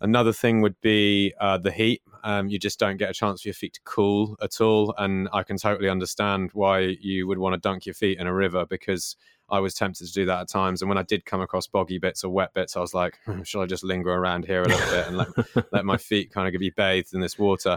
[0.00, 2.02] Another thing would be uh, the heat.
[2.22, 4.94] Um, you just don't get a chance for your feet to cool at all.
[4.98, 8.34] And I can totally understand why you would want to dunk your feet in a
[8.34, 9.16] river because
[9.50, 10.82] I was tempted to do that at times.
[10.82, 13.42] And when I did come across boggy bits or wet bits, I was like, hmm,
[13.42, 15.28] should I just linger around here a little bit and let,
[15.72, 17.76] let my feet kind of be bathed in this water?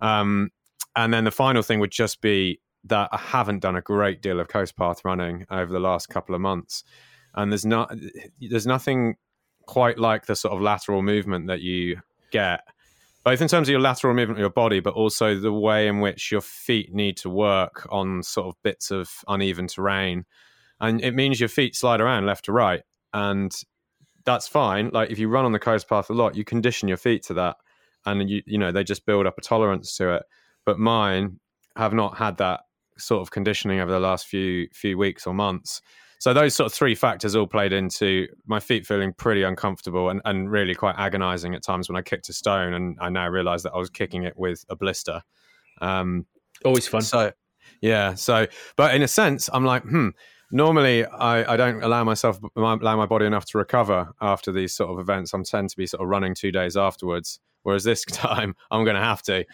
[0.00, 0.50] Um,
[0.96, 4.40] and then the final thing would just be that I haven't done a great deal
[4.40, 6.82] of coast path running over the last couple of months.
[7.34, 7.94] And there's not,
[8.40, 9.16] there's nothing
[9.70, 12.00] quite like the sort of lateral movement that you
[12.32, 12.66] get,
[13.22, 16.00] both in terms of your lateral movement of your body, but also the way in
[16.00, 20.24] which your feet need to work on sort of bits of uneven terrain.
[20.80, 22.82] And it means your feet slide around left to right.
[23.14, 23.52] And
[24.24, 24.90] that's fine.
[24.92, 27.34] Like if you run on the coast path a lot, you condition your feet to
[27.34, 27.56] that.
[28.04, 30.24] And you you know, they just build up a tolerance to it.
[30.64, 31.38] But mine
[31.76, 32.62] have not had that
[32.98, 35.80] sort of conditioning over the last few few weeks or months.
[36.20, 40.20] So those sort of three factors all played into my feet feeling pretty uncomfortable and,
[40.26, 42.74] and really quite agonizing at times when I kicked a stone.
[42.74, 45.22] And I now realize that I was kicking it with a blister.
[45.80, 46.26] Um,
[46.62, 47.00] Always fun.
[47.00, 47.32] So,
[47.80, 48.12] yeah.
[48.12, 48.46] So,
[48.76, 50.08] but in a sense, I'm like, hmm,
[50.52, 54.90] normally I, I don't allow myself, allow my body enough to recover after these sort
[54.90, 55.32] of events.
[55.32, 57.40] I'm tend to be sort of running two days afterwards.
[57.62, 59.46] Whereas this time I'm going to have to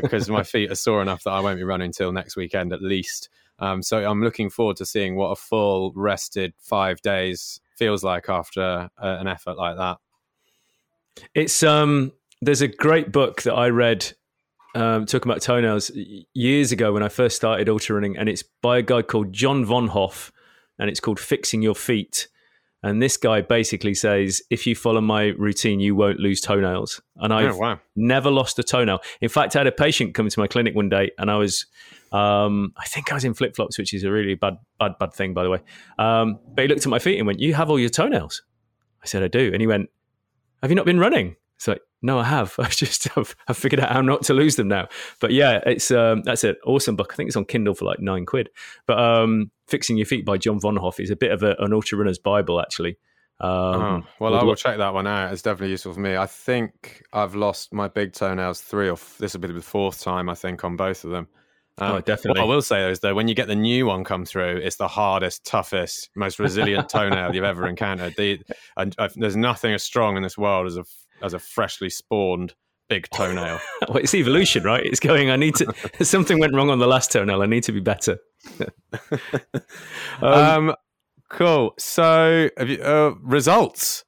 [0.00, 2.72] because uh, my feet are sore enough that I won't be running until next weekend
[2.72, 3.28] at least.
[3.58, 8.28] Um, so I'm looking forward to seeing what a full rested five days feels like
[8.28, 9.98] after uh, an effort like that.
[11.34, 14.12] It's um, there's a great book that I read
[14.74, 15.90] um, talking about toenails
[16.34, 19.64] years ago when I first started ultra running, and it's by a guy called John
[19.64, 20.30] Vonhof,
[20.78, 22.28] and it's called Fixing Your Feet.
[22.86, 27.02] And this guy basically says, if you follow my routine, you won't lose toenails.
[27.16, 27.80] And I've oh, wow.
[27.96, 29.00] never lost a toenail.
[29.20, 31.66] In fact, I had a patient come to my clinic one day, and I was
[32.12, 35.12] um, I think I was in flip flops, which is a really bad, bad, bad
[35.12, 35.58] thing, by the way.
[35.98, 38.42] Um, but he looked at my feet and went, "You have all your toenails."
[39.02, 39.90] I said, "I do," and he went,
[40.62, 42.54] "Have you not been running?" It's like, "No, I have.
[42.58, 44.88] I just have I've figured out how not to lose them now."
[45.20, 47.10] But yeah, it's um, that's an awesome book.
[47.12, 48.48] I think it's on Kindle for like nine quid.
[48.86, 51.98] But um, "Fixing Your Feet" by John Vonhof is a bit of a, an ultra
[51.98, 52.96] runner's bible, actually.
[53.38, 55.32] Um, oh, well, I will check that one out.
[55.32, 56.16] It's definitely useful for me.
[56.16, 60.00] I think I've lost my big toenails three or f- this will be the fourth
[60.00, 61.28] time I think on both of them.
[61.78, 62.40] Um, oh, definitely.
[62.40, 64.76] What I will say is though, when you get the new one come through, it's
[64.76, 68.14] the hardest, toughest, most resilient toenail you've ever encountered.
[68.16, 68.40] The,
[68.76, 70.84] and, uh, there's nothing as strong in this world as a
[71.22, 72.54] as a freshly spawned
[72.88, 73.58] big toenail.
[73.88, 74.84] well, it's evolution, right?
[74.84, 75.30] It's going.
[75.30, 75.72] I need to.
[76.04, 77.42] something went wrong on the last toenail.
[77.42, 78.18] I need to be better.
[80.22, 80.74] um, um,
[81.28, 81.74] cool.
[81.78, 84.04] So, you, uh, results.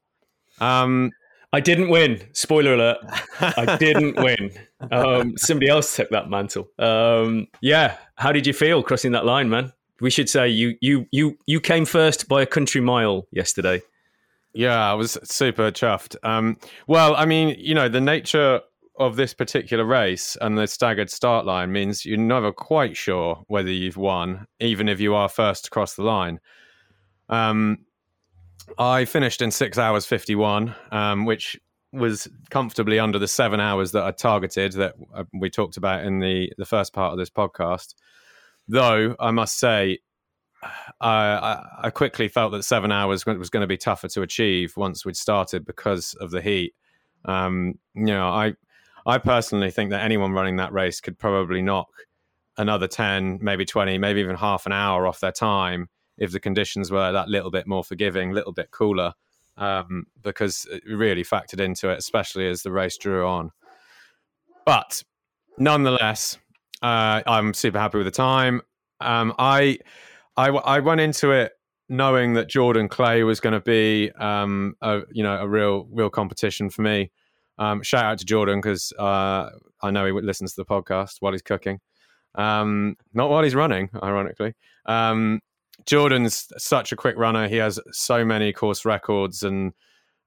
[0.61, 1.13] Um,
[1.53, 2.21] I didn't win.
[2.33, 2.99] Spoiler alert.
[3.41, 4.51] I didn't win.
[4.91, 6.69] Um, somebody else took that mantle.
[6.79, 7.97] Um, yeah.
[8.17, 9.73] How did you feel crossing that line, man?
[10.01, 13.83] We should say you you you you came first by a country mile yesterday.
[14.53, 16.17] Yeah, I was super chuffed.
[16.23, 18.61] Um, well, I mean, you know, the nature
[18.99, 23.71] of this particular race and the staggered start line means you're never quite sure whether
[23.71, 26.41] you've won, even if you are first to cross the line.
[27.29, 27.87] Um,
[28.79, 31.59] I finished in six hours 51, um, which
[31.93, 36.19] was comfortably under the seven hours that I targeted that uh, we talked about in
[36.19, 37.95] the, the first part of this podcast.
[38.67, 39.99] Though I must say,
[41.01, 45.05] I, I quickly felt that seven hours was going to be tougher to achieve once
[45.05, 46.75] we'd started because of the heat.
[47.25, 48.55] Um, you know, I
[49.07, 51.89] I personally think that anyone running that race could probably knock
[52.59, 55.89] another 10, maybe 20, maybe even half an hour off their time
[56.19, 59.15] if the conditions were that little bit more forgiving, little bit cooler,
[59.57, 63.51] um, because it really factored into it, especially as the race drew on.
[64.65, 65.03] But
[65.57, 66.39] nonetheless,
[66.83, 68.63] uh, I'm super happy with the time.
[69.01, 69.79] Um, I,
[70.37, 71.53] I, I went into it
[71.89, 76.11] knowing that Jordan Clay was going to be, um, a, you know, a real, real
[76.11, 77.11] competition for me.
[77.59, 79.51] Um, shout out to Jordan because uh,
[79.83, 81.81] I know he listens to the podcast while he's cooking,
[82.35, 84.55] um, not while he's running, ironically.
[84.87, 85.41] Um,
[85.89, 87.49] Jordan's such a quick runner.
[87.49, 89.73] He has so many course records and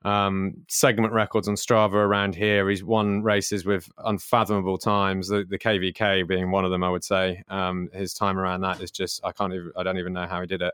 [0.04, 2.68] um, segment records on Strava around here.
[2.68, 5.28] He's won races with unfathomable times.
[5.28, 7.44] The, the KVK being one of them, I would say.
[7.48, 10.42] Um, his time around that is just I can't even I don't even know how
[10.42, 10.74] he did it.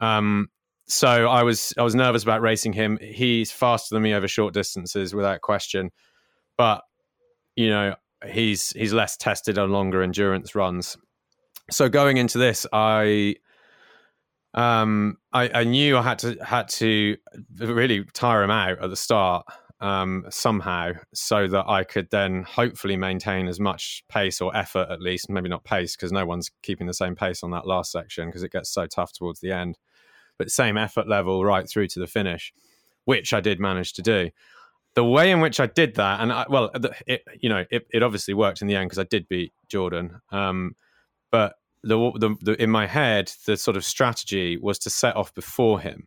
[0.00, 0.50] Um,
[0.88, 2.98] so I was I was nervous about racing him.
[3.00, 5.92] He's faster than me over short distances without question,
[6.56, 6.82] but
[7.54, 7.94] you know
[8.28, 10.96] he's he's less tested on longer endurance runs.
[11.70, 13.36] So going into this, I
[14.54, 17.16] um, I, I, knew I had to had to
[17.58, 19.46] really tire him out at the start
[19.80, 25.00] um, somehow, so that I could then hopefully maintain as much pace or effort at
[25.00, 28.26] least, maybe not pace because no one's keeping the same pace on that last section
[28.26, 29.78] because it gets so tough towards the end,
[30.38, 32.52] but same effort level right through to the finish,
[33.06, 34.30] which I did manage to do.
[34.94, 36.70] The way in which I did that, and I, well,
[37.06, 40.20] it, you know, it, it obviously worked in the end because I did beat Jordan,
[40.30, 40.76] um,
[41.30, 45.34] but the, the, the, in my head, the sort of strategy was to set off
[45.34, 46.06] before him.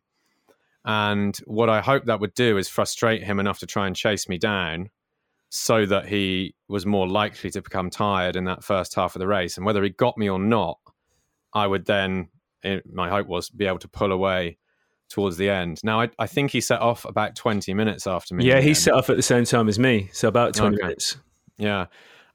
[0.86, 4.30] And what I hoped that would do is frustrate him enough to try and chase
[4.30, 4.90] me down
[5.50, 9.28] so that he was more likely to become tired in that first half of the
[9.28, 9.58] race.
[9.58, 10.78] And whether he got me or not,
[11.54, 12.30] I would then,
[12.64, 14.58] eh, my hope was, be able to pull away
[15.10, 15.80] towards the end.
[15.84, 18.46] Now, I, I think he set off about 20 minutes after me.
[18.46, 20.10] Yeah, he set off at the same time as me.
[20.14, 20.84] So about 20 okay.
[20.84, 21.18] minutes.
[21.58, 21.86] Yeah.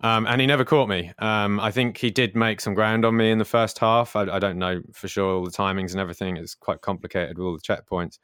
[0.02, 1.12] Um, and he never caught me.
[1.18, 4.16] Um, I think he did make some ground on me in the first half.
[4.16, 6.38] I, I, don't know for sure all the timings and everything.
[6.38, 8.18] It's quite complicated with all the checkpoints.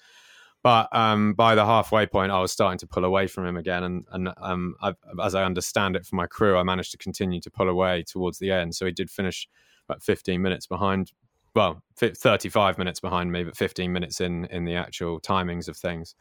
[0.63, 3.85] But um, by the halfway point, I was starting to pull away from him again.
[3.85, 7.41] And, and um, I, as I understand it from my crew, I managed to continue
[7.43, 8.75] to pull away towards the end.
[8.75, 9.47] So he did finish
[9.89, 11.13] about 15 minutes behind.
[11.55, 16.15] Well, 35 minutes behind me, but 15 minutes in in the actual timings of things.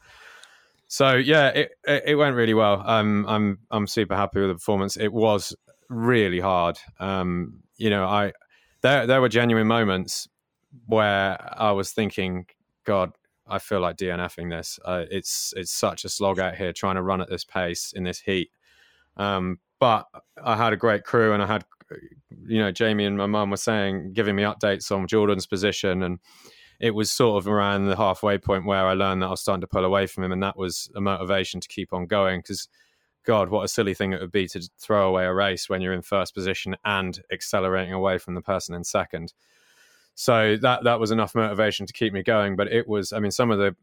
[0.88, 2.82] So yeah, it it went really well.
[2.86, 4.96] Um, I'm I'm super happy with the performance.
[4.96, 5.54] It was
[5.88, 6.78] really hard.
[7.00, 8.32] Um, you know, I
[8.82, 10.28] there there were genuine moments
[10.86, 12.46] where I was thinking,
[12.84, 13.12] God,
[13.46, 14.78] I feel like DNFing this.
[14.84, 18.04] Uh, it's it's such a slog out here trying to run at this pace in
[18.04, 18.50] this heat.
[19.16, 20.06] Um, but
[20.42, 21.64] I had a great crew, and I had,
[22.46, 26.18] you know, Jamie and my mum were saying, giving me updates on Jordan's position, and
[26.80, 29.62] it was sort of around the halfway point where I learned that I was starting
[29.62, 32.40] to pull away from him, and that was a motivation to keep on going.
[32.40, 32.68] Because,
[33.24, 35.92] God, what a silly thing it would be to throw away a race when you're
[35.92, 39.32] in first position and accelerating away from the person in second.
[40.14, 42.56] So that that was enough motivation to keep me going.
[42.56, 43.76] But it was, I mean, some of the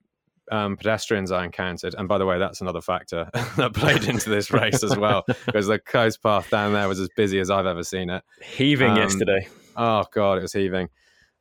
[0.52, 4.52] um, pedestrians I encountered, and by the way, that's another factor that played into this
[4.52, 7.84] race as well, because the coast path down there was as busy as I've ever
[7.84, 8.24] seen it.
[8.42, 9.48] Heaving um, yesterday.
[9.76, 10.90] Oh God, it was heaving,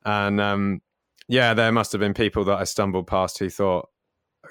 [0.04, 0.80] and um,
[1.28, 3.88] yeah, there must have been people that I stumbled past who thought,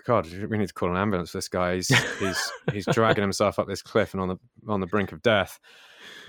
[0.06, 1.76] God, we need to call an ambulance for this guy.
[1.76, 5.22] He's he's he's dragging himself up this cliff and on the on the brink of
[5.22, 5.60] death.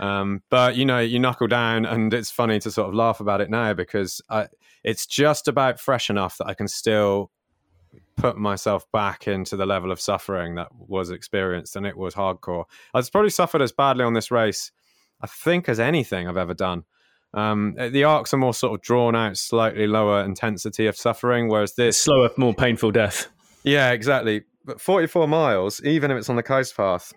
[0.01, 3.41] Um, but you know, you knuckle down, and it's funny to sort of laugh about
[3.41, 4.49] it now because I,
[4.85, 7.31] it's just about fresh enough that I can still
[8.17, 12.65] put myself back into the level of suffering that was experienced, and it was hardcore.
[12.93, 14.73] I've probably suffered as badly on this race,
[15.21, 16.85] I think, as anything I've ever done.
[17.35, 21.75] Um, the arcs are more sort of drawn out, slightly lower intensity of suffering, whereas
[21.75, 23.29] this slower, more painful death.
[23.65, 24.43] Yeah, exactly.
[24.65, 27.13] But 44 miles, even if it's on the coast path,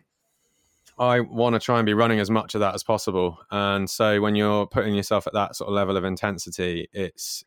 [0.98, 3.38] I want to try and be running as much of that as possible.
[3.52, 7.44] And so when you're putting yourself at that sort of level of intensity, it's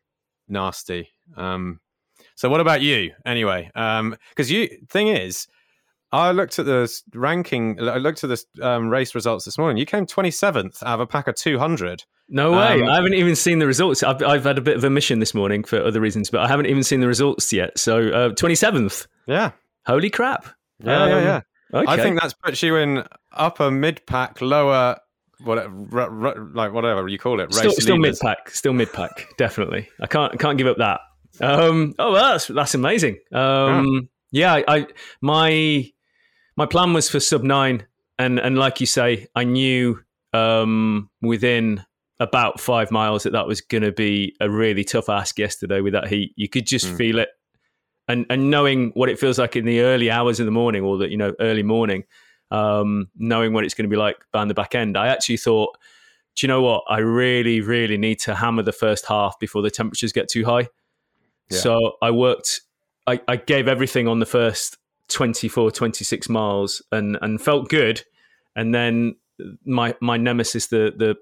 [0.47, 1.09] nasty.
[1.35, 1.79] Um,
[2.35, 3.69] so what about you anyway?
[3.73, 4.15] Because um,
[4.47, 5.47] you thing is,
[6.11, 7.79] I looked at the ranking.
[7.79, 9.77] I looked at the um, race results this morning.
[9.77, 12.03] You came 27th out of a pack of 200.
[12.29, 12.81] No way!
[12.81, 14.03] Um, I haven't even seen the results.
[14.03, 16.47] I've, I've, had a bit of a mission this morning for other reasons, but I
[16.47, 17.77] haven't even seen the results yet.
[17.77, 19.07] So uh, 27th.
[19.27, 19.51] Yeah.
[19.85, 20.45] Holy crap!
[20.83, 21.41] Yeah, yeah, um, yeah.
[21.73, 21.91] Okay.
[21.91, 24.97] I think that's puts you in upper mid pack, lower
[25.43, 27.53] whatever, r- r- like whatever you call it.
[27.53, 29.89] still, still mid pack, still mid pack, definitely.
[29.99, 31.01] I can't can't give up that.
[31.41, 33.17] Um, oh, well, that's that's amazing.
[33.31, 34.57] Um, yeah.
[34.57, 34.87] yeah, I
[35.21, 35.91] my
[36.59, 37.87] my plan was for sub nine,
[38.19, 40.03] and and like you say, I knew
[40.33, 41.85] um, within
[42.19, 45.93] about five miles that that was going to be a really tough ask yesterday with
[45.93, 46.33] that heat.
[46.35, 46.97] You could just mm.
[46.97, 47.29] feel it
[48.09, 50.97] and and knowing what it feels like in the early hours in the morning or
[50.97, 52.03] that you know early morning,
[52.51, 55.77] um, knowing what it's going to be like down the back end, I actually thought,
[56.35, 56.83] do you know what?
[56.89, 60.67] I really, really need to hammer the first half before the temperatures get too high.
[61.49, 61.59] Yeah.
[61.59, 62.61] So I worked,
[63.07, 64.77] I, I gave everything on the first
[65.09, 68.03] 24, 26 miles and and felt good,
[68.55, 69.15] and then
[69.65, 71.15] my my nemesis, the the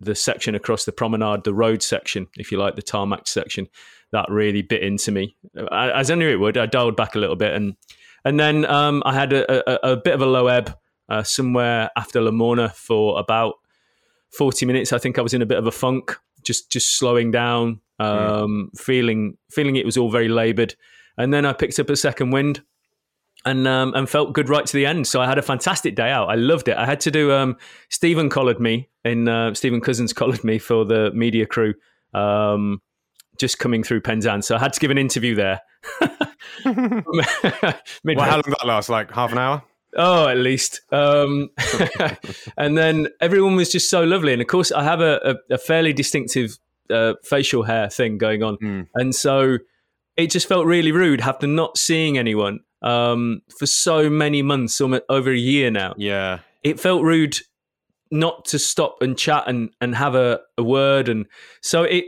[0.00, 3.66] the section across the promenade, the road section, if you like, the tarmac section,
[4.12, 5.36] that really bit into me.
[5.72, 7.76] As I knew it would, I dialed back a little bit, and
[8.24, 10.76] and then um, I had a, a, a, bit of a low ebb
[11.08, 13.54] uh, somewhere after Lamorna for about
[14.30, 14.92] forty minutes.
[14.92, 18.70] I think I was in a bit of a funk, just just slowing down, um,
[18.74, 18.82] yeah.
[18.82, 20.74] feeling feeling it was all very laboured,
[21.16, 22.62] and then I picked up a second wind.
[23.46, 25.06] And, um, and felt good right to the end.
[25.06, 26.28] So I had a fantastic day out.
[26.28, 26.76] I loved it.
[26.76, 27.32] I had to do.
[27.32, 27.56] Um,
[27.90, 29.28] Stephen collared me in.
[29.28, 31.74] Uh, Stephen Cousins collared me for the media crew
[32.12, 32.82] um,
[33.38, 34.48] just coming through Penzance.
[34.48, 35.60] So I had to give an interview there.
[36.00, 36.10] well,
[36.64, 38.88] how long did that last?
[38.88, 39.62] Like half an hour?
[39.96, 40.80] Oh, at least.
[40.92, 41.50] Um,
[42.56, 44.32] and then everyone was just so lovely.
[44.32, 46.58] And of course, I have a, a, a fairly distinctive
[46.90, 48.56] uh, facial hair thing going on.
[48.58, 48.88] Mm.
[48.94, 49.58] And so
[50.16, 55.30] it just felt really rude after not seeing anyone um, for so many months, over
[55.30, 55.94] a year now.
[55.96, 56.40] Yeah.
[56.62, 57.38] It felt rude
[58.10, 61.08] not to stop and chat and, and have a, a word.
[61.08, 61.26] And
[61.62, 62.04] so it,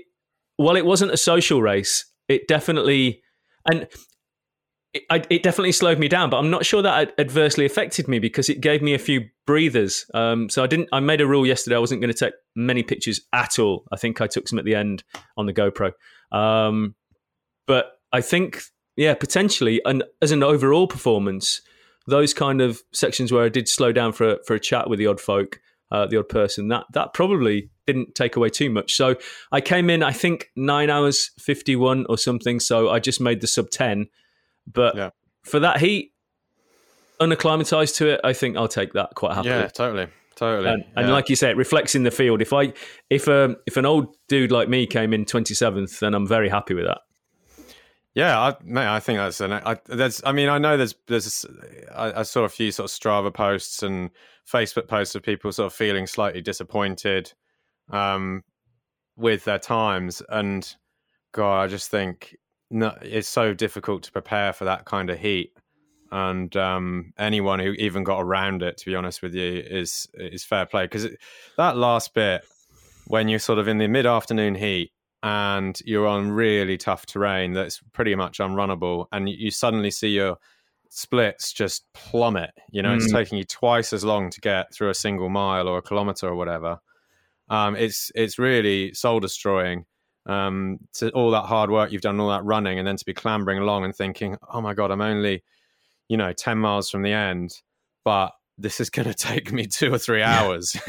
[0.56, 3.22] while it wasn't a social race, it definitely
[3.70, 3.88] and
[4.94, 6.30] it, I, it, definitely slowed me down.
[6.30, 10.06] But I'm not sure that adversely affected me because it gave me a few breathers.
[10.14, 10.88] Um, so I didn't.
[10.92, 11.76] I made a rule yesterday.
[11.76, 13.84] I wasn't going to take many pictures at all.
[13.92, 15.04] I think I took some at the end
[15.36, 15.92] on the GoPro.
[16.32, 16.94] Um,
[17.66, 18.62] but I think,
[18.98, 21.62] yeah, potentially, and as an overall performance,
[22.08, 24.98] those kind of sections where I did slow down for a, for a chat with
[24.98, 25.60] the odd folk,
[25.92, 28.96] uh, the odd person, that that probably didn't take away too much.
[28.96, 29.14] So
[29.52, 32.58] I came in, I think nine hours fifty one or something.
[32.58, 34.08] So I just made the sub ten,
[34.66, 35.10] but yeah.
[35.44, 36.12] for that heat,
[37.20, 39.54] unacclimatized to it, I think I'll take that quite happily.
[39.54, 40.08] Yeah, totally.
[40.34, 42.40] Totally, and, and like you say, it reflects in the field.
[42.42, 42.72] If I,
[43.10, 46.48] if um, if an old dude like me came in twenty seventh, then I'm very
[46.48, 46.98] happy with that.
[48.18, 49.52] Yeah, I, mate, I think that's an.
[49.52, 51.46] I, there's, I mean, I know there's, there's,
[51.94, 54.10] I, I saw a few sort of Strava posts and
[54.44, 57.32] Facebook posts of people sort of feeling slightly disappointed
[57.92, 58.42] um,
[59.16, 60.20] with their times.
[60.30, 60.68] And
[61.30, 62.36] God, I just think
[62.72, 65.52] no, it's so difficult to prepare for that kind of heat.
[66.10, 70.42] And um, anyone who even got around it, to be honest with you, is is
[70.42, 71.06] fair play because
[71.56, 72.44] that last bit
[73.06, 74.90] when you're sort of in the mid afternoon heat
[75.22, 80.36] and you're on really tough terrain that's pretty much unrunnable, and you suddenly see your
[80.90, 82.50] splits just plummet.
[82.70, 82.96] You know, mm.
[82.96, 86.28] it's taking you twice as long to get through a single mile or a kilometer
[86.28, 86.80] or whatever
[87.50, 89.84] um, it's it's really soul destroying.
[90.26, 93.14] Um, to all that hard work you've done, all that running, and then to be
[93.14, 95.42] clambering along and thinking, "Oh my god, I'm only,
[96.08, 97.52] you know, ten miles from the end,"
[98.04, 100.72] but this is going to take me two or three hours.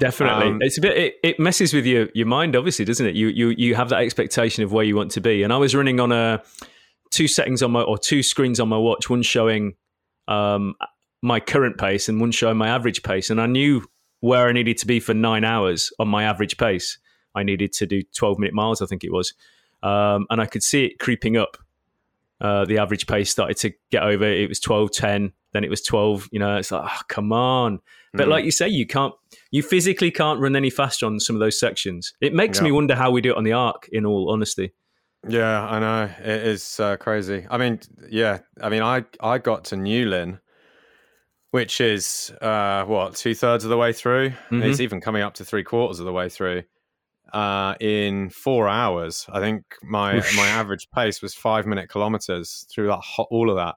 [0.00, 0.96] Definitely, um, it's a bit.
[0.96, 3.14] It, it, messes with your your mind, obviously, doesn't it?
[3.14, 5.42] You you you have that expectation of where you want to be.
[5.42, 6.42] And I was running on a
[7.10, 9.74] two settings on my or two screens on my watch, one showing
[10.26, 10.74] um,
[11.22, 13.84] my current pace and one showing my average pace, and I knew
[14.20, 16.98] where I needed to be for nine hours on my average pace.
[17.34, 19.32] I needed to do 12 minute miles, I think it was.
[19.82, 21.56] Um, and I could see it creeping up.
[22.40, 24.24] Uh, the average pace started to get over.
[24.24, 26.28] It was 12, 10, then it was 12.
[26.32, 27.80] You know, it's like, oh, come on.
[28.12, 28.30] But mm.
[28.30, 29.14] like you say, you can't,
[29.50, 32.14] you physically can't run any faster on some of those sections.
[32.20, 32.64] It makes yeah.
[32.64, 34.72] me wonder how we do it on the arc, in all honesty.
[35.26, 37.46] Yeah, I know it is uh, crazy.
[37.50, 40.38] I mean, yeah, I mean, I I got to Newlyn,
[41.50, 44.30] which is uh, what two thirds of the way through.
[44.30, 44.62] Mm-hmm.
[44.62, 46.62] It's even coming up to three quarters of the way through
[47.32, 49.26] uh, in four hours.
[49.30, 53.56] I think my my average pace was five minute kilometers through that ho- all of
[53.56, 53.76] that,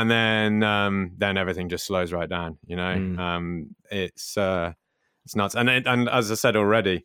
[0.00, 2.58] and then um, then everything just slows right down.
[2.66, 3.18] You know, Mm.
[3.18, 4.72] um, it's uh,
[5.24, 5.54] it's nuts.
[5.54, 7.04] And it, and as I said already,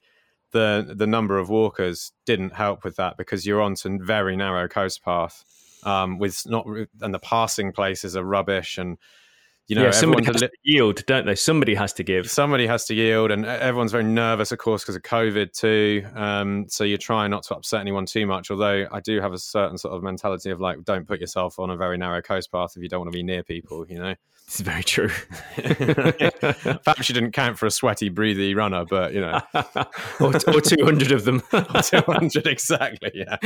[0.51, 4.67] the the number of walkers didn't help with that because you're on some very narrow
[4.67, 5.43] coast path.
[5.83, 6.65] Um, with not
[7.01, 8.97] and the passing places are rubbish and
[9.69, 11.35] you know yeah, somebody has deli- to yield, don't they?
[11.35, 12.29] Somebody has to give.
[12.29, 16.65] somebody has to yield and everyone's very nervous of course because of covid too um,
[16.67, 19.77] so you're trying not to upset anyone too much although i do have a certain
[19.77, 22.81] sort of mentality of like don't put yourself on a very narrow coast path if
[22.83, 24.13] you don't want to be near people you know
[24.49, 25.11] It's very true.
[25.57, 29.39] perhaps you didn't count for a sweaty breathy runner but you know
[30.19, 31.43] or, or 200 of them.
[31.51, 33.37] 200 exactly yeah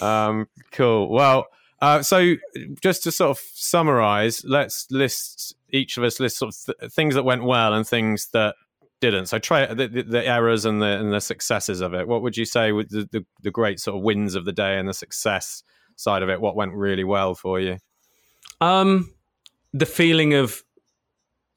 [0.00, 1.46] um, cool well
[1.80, 2.34] uh, so
[2.82, 7.14] just to sort of summarize let's list each of us list sort of th- things
[7.14, 8.54] that went well and things that
[9.00, 9.26] didn't.
[9.26, 12.08] So try the, the, the errors and the and the successes of it.
[12.08, 14.78] What would you say with the, the, the great sort of wins of the day
[14.78, 15.62] and the success
[15.96, 16.40] side of it?
[16.40, 17.78] What went really well for you?
[18.60, 19.12] Um,
[19.72, 20.62] the feeling of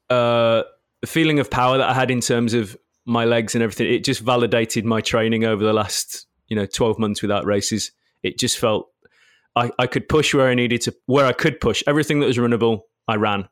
[0.09, 0.63] uh,
[1.05, 4.21] feeling of power that I had in terms of my legs and everything, it just
[4.21, 7.91] validated my training over the last you know twelve months without races.
[8.21, 8.89] It just felt
[9.55, 12.37] I, I could push where I needed to, where I could push everything that was
[12.37, 12.81] runnable.
[13.07, 13.47] I ran,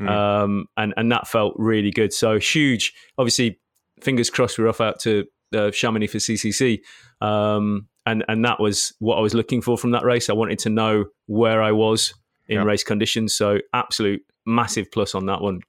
[0.00, 0.08] Mm.
[0.08, 2.12] um, and and that felt really good.
[2.12, 2.94] So huge.
[3.18, 3.58] Obviously,
[4.00, 4.58] fingers crossed.
[4.58, 5.24] We're off out to
[5.54, 6.80] uh, Chamonix for CCC.
[7.20, 10.30] Um, and and that was what I was looking for from that race.
[10.30, 12.14] I wanted to know where I was
[12.46, 12.64] in Yeah.
[12.64, 13.34] race conditions.
[13.34, 15.60] So absolute massive plus on that one.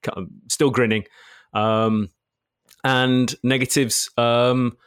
[0.50, 1.06] Still grinning.
[1.54, 2.10] Um,
[2.84, 4.10] and negatives.
[4.18, 4.78] Um,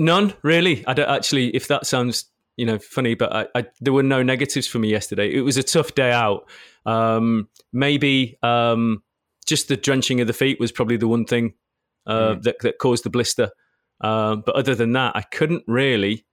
[0.00, 0.84] none really.
[0.86, 1.54] I don't actually.
[1.54, 2.24] If that sounds
[2.56, 5.32] you know funny, but I, I, there were no negatives for me yesterday.
[5.32, 6.48] It was a tough day out.
[6.86, 9.02] Um, maybe um,
[9.46, 11.54] just the drenching of the feet was probably the one thing
[12.06, 12.42] uh, Mm.
[12.42, 13.50] that that caused the blister.
[14.00, 16.24] Um, but other than that, I couldn't really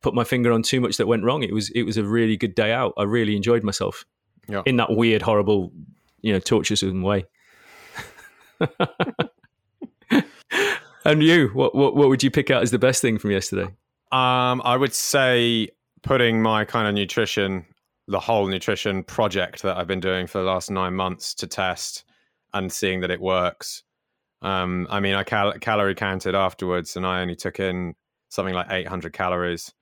[0.00, 1.42] put my finger on too much that went wrong.
[1.42, 2.94] It was it was a really good day out.
[2.96, 4.04] I really enjoyed myself
[4.48, 4.62] Yeah.
[4.66, 5.72] in that weird, horrible,
[6.22, 7.26] you know, torturesome way.
[11.10, 13.70] and you, what, what what would you pick out as the best thing from yesterday?
[14.12, 15.68] Um, I would say
[16.02, 17.66] putting my kind of nutrition,
[18.06, 22.04] the whole nutrition project that I've been doing for the last nine months to test
[22.54, 23.82] and seeing that it works.
[24.40, 27.94] Um, I mean, I cal- calorie counted afterwards, and I only took in
[28.30, 29.72] something like 800 calories,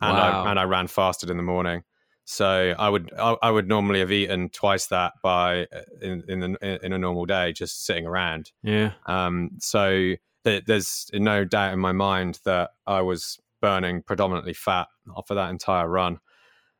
[0.00, 0.44] and Wow.
[0.44, 1.82] I and I ran fasted in the morning.
[2.24, 6.40] So I would I, I would normally have eaten twice that by uh, in in,
[6.40, 8.50] the, in a normal day, just sitting around.
[8.64, 10.18] Yeah, Um, so th-
[10.66, 14.88] there's no doubt in my mind that I was burning predominantly fat
[15.26, 16.18] for that entire run.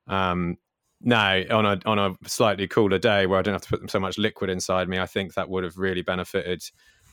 [0.07, 0.57] Um,
[1.01, 4.01] now, on a on a slightly cooler day where I didn't have to put so
[4.01, 6.63] much liquid inside me, I think that would have really benefited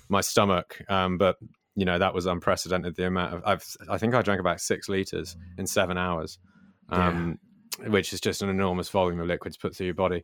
[0.10, 0.82] my stomach.
[0.90, 1.38] Um, but
[1.76, 2.96] you know that was unprecedented.
[2.96, 6.40] The amount of I've I think I drank about six liters in seven hours.
[6.90, 7.40] Um,
[7.88, 10.24] Which is just an enormous volume of liquids put through your body.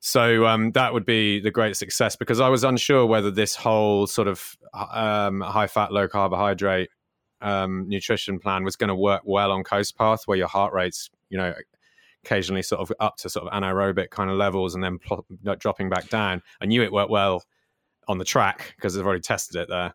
[0.00, 4.06] So um, that would be the great success because I was unsure whether this whole
[4.06, 6.88] sort of um, high fat, low carbohydrate
[7.42, 11.10] um, nutrition plan was going to work well on coast path where your heart rate's
[11.28, 11.52] you know
[12.24, 14.98] occasionally sort of up to sort of anaerobic kind of levels and then
[15.44, 16.42] like, dropping back down.
[16.60, 17.44] I knew it worked well
[18.08, 19.94] on the track because I've already tested it there.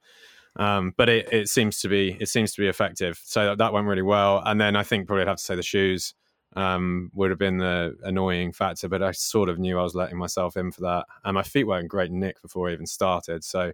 [0.57, 3.19] Um, but it, it seems to be it seems to be effective.
[3.23, 4.41] So that went really well.
[4.45, 6.13] And then I think probably I'd have to say the shoes
[6.55, 10.17] um, would have been the annoying factor, but I sort of knew I was letting
[10.17, 11.05] myself in for that.
[11.23, 13.43] And my feet were in great nick before I even started.
[13.43, 13.71] So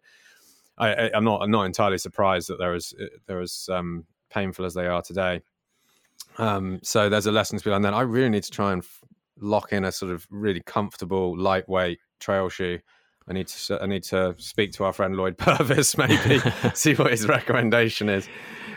[0.78, 2.93] I, I'm not I'm not entirely surprised that there was
[3.25, 5.41] there was um, painful as they are today.
[6.38, 7.86] Um, so there's a lesson to be learned.
[7.86, 9.03] Then I really need to try and f-
[9.39, 12.80] lock in a sort of really comfortable, lightweight trail shoe.
[13.28, 16.39] I need to I need to speak to our friend Lloyd Purvis maybe
[16.73, 18.28] see what his recommendation is.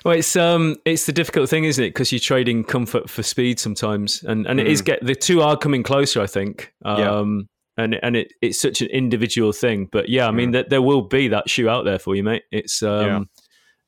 [0.05, 1.91] Well, it's um, it's the difficult thing, isn't it?
[1.91, 5.57] Because you're trading comfort for speed sometimes, and and it is get the two are
[5.57, 6.21] coming closer.
[6.23, 6.73] I think.
[6.85, 7.11] Yeah.
[7.11, 10.83] Um, and and it, it's such an individual thing, but yeah, I mean, that there
[10.83, 12.43] will be that shoe out there for you, mate.
[12.51, 13.21] It's um, Yeah.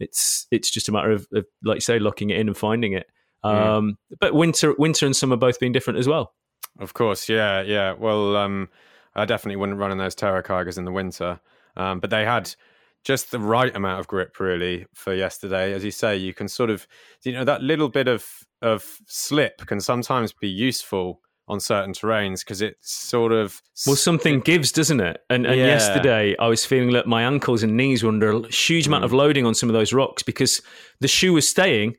[0.00, 2.92] it's it's just a matter of, of, like you say, locking it in and finding
[2.92, 3.06] it.
[3.44, 3.76] Yeah.
[3.76, 6.32] Um, but winter winter and summer both being different as well.
[6.78, 7.92] Of course, yeah, yeah.
[7.92, 8.70] Well, um,
[9.14, 11.40] I definitely wouldn't run in those Terra Kigers in the winter,
[11.76, 12.54] um, but they had
[13.04, 15.72] just the right amount of grip really for yesterday.
[15.72, 16.86] As you say, you can sort of,
[17.24, 18.26] you know, that little bit of
[18.62, 24.36] of slip can sometimes be useful on certain terrains because it's sort of well something
[24.36, 25.66] it, gives doesn't it and, and yeah.
[25.66, 29.06] yesterday i was feeling that my ankles and knees were under a huge amount mm.
[29.06, 30.62] of loading on some of those rocks because
[31.00, 31.96] the shoe was staying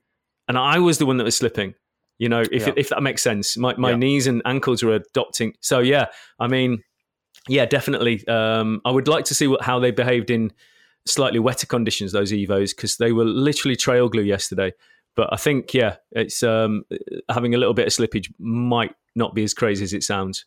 [0.47, 1.73] and i was the one that was slipping
[2.17, 2.73] you know if, yeah.
[2.77, 3.97] if that makes sense my, my yeah.
[3.97, 6.05] knees and ankles were adopting so yeah
[6.39, 6.81] i mean
[7.49, 10.51] yeah definitely um, i would like to see what, how they behaved in
[11.05, 14.71] slightly wetter conditions those evos because they were literally trail glue yesterday
[15.15, 16.85] but I think, yeah, it's um,
[17.29, 20.45] having a little bit of slippage might not be as crazy as it sounds.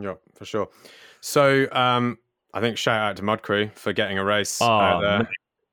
[0.00, 0.68] Yeah, for sure.
[1.20, 2.18] So um,
[2.54, 5.28] I think shout out to Mud Crew for getting a race oh, out there.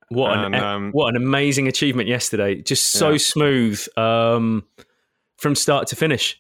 [0.09, 2.61] What and, an um, what an amazing achievement yesterday!
[2.61, 3.18] Just so yeah.
[3.18, 4.63] smooth um,
[5.38, 6.39] from start to finish.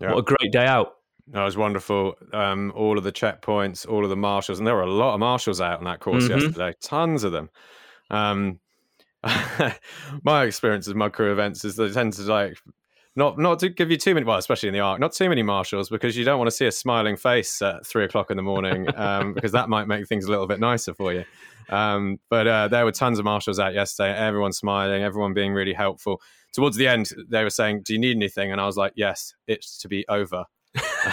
[0.00, 0.12] Yeah.
[0.12, 0.94] What a great day out!
[1.28, 2.14] That was wonderful.
[2.32, 5.20] Um, all of the checkpoints, all of the marshals, and there were a lot of
[5.20, 6.40] marshals out on that course mm-hmm.
[6.40, 6.74] yesterday.
[6.80, 7.48] Tons of them.
[8.10, 8.58] Um,
[10.24, 12.58] my experience with mud crew events is they tend to like
[13.14, 15.42] not not to give you too many well especially in the arc not too many
[15.44, 18.42] marshals because you don't want to see a smiling face at three o'clock in the
[18.42, 21.24] morning um, because that might make things a little bit nicer for you
[21.68, 25.72] um, but uh, there were tons of marshals out yesterday everyone smiling everyone being really
[25.72, 26.20] helpful
[26.52, 29.34] towards the end they were saying do you need anything and i was like yes
[29.46, 30.44] it's to be over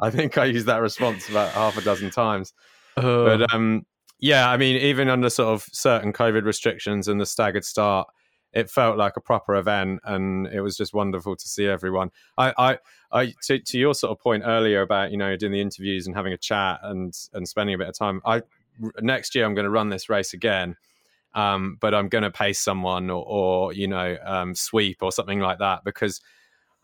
[0.00, 2.52] i think i used that response about half a dozen times
[2.96, 3.84] uh, but um,
[4.24, 8.08] yeah, I mean, even under sort of certain COVID restrictions and the staggered start,
[8.52, 12.10] it felt like a proper event, and it was just wonderful to see everyone.
[12.38, 12.78] I, I,
[13.12, 16.14] I to, to your sort of point earlier about you know doing the interviews and
[16.14, 18.22] having a chat and and spending a bit of time.
[18.24, 18.42] I
[19.00, 20.76] next year I'm going to run this race again.
[21.34, 25.40] Um, but I'm going to pay someone or, or you know um, sweep or something
[25.40, 26.20] like that because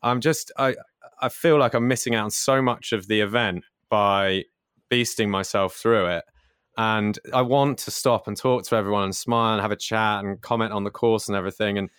[0.03, 0.76] I'm just I
[1.20, 4.44] I feel like I'm missing out on so much of the event by
[4.90, 6.24] beasting myself through it
[6.80, 10.24] and I want to stop and talk to everyone and smile and have a chat
[10.24, 11.90] and comment on the course and everything, and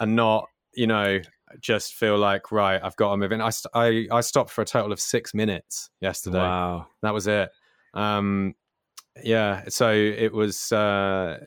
[0.00, 1.20] and not you know
[1.60, 3.40] just feel like right I've got to move in.
[3.40, 6.38] I I, I stopped for a total of six minutes yesterday.
[6.38, 7.50] Wow, that was it.
[7.94, 8.54] Um,
[9.22, 11.44] yeah, so it was uh,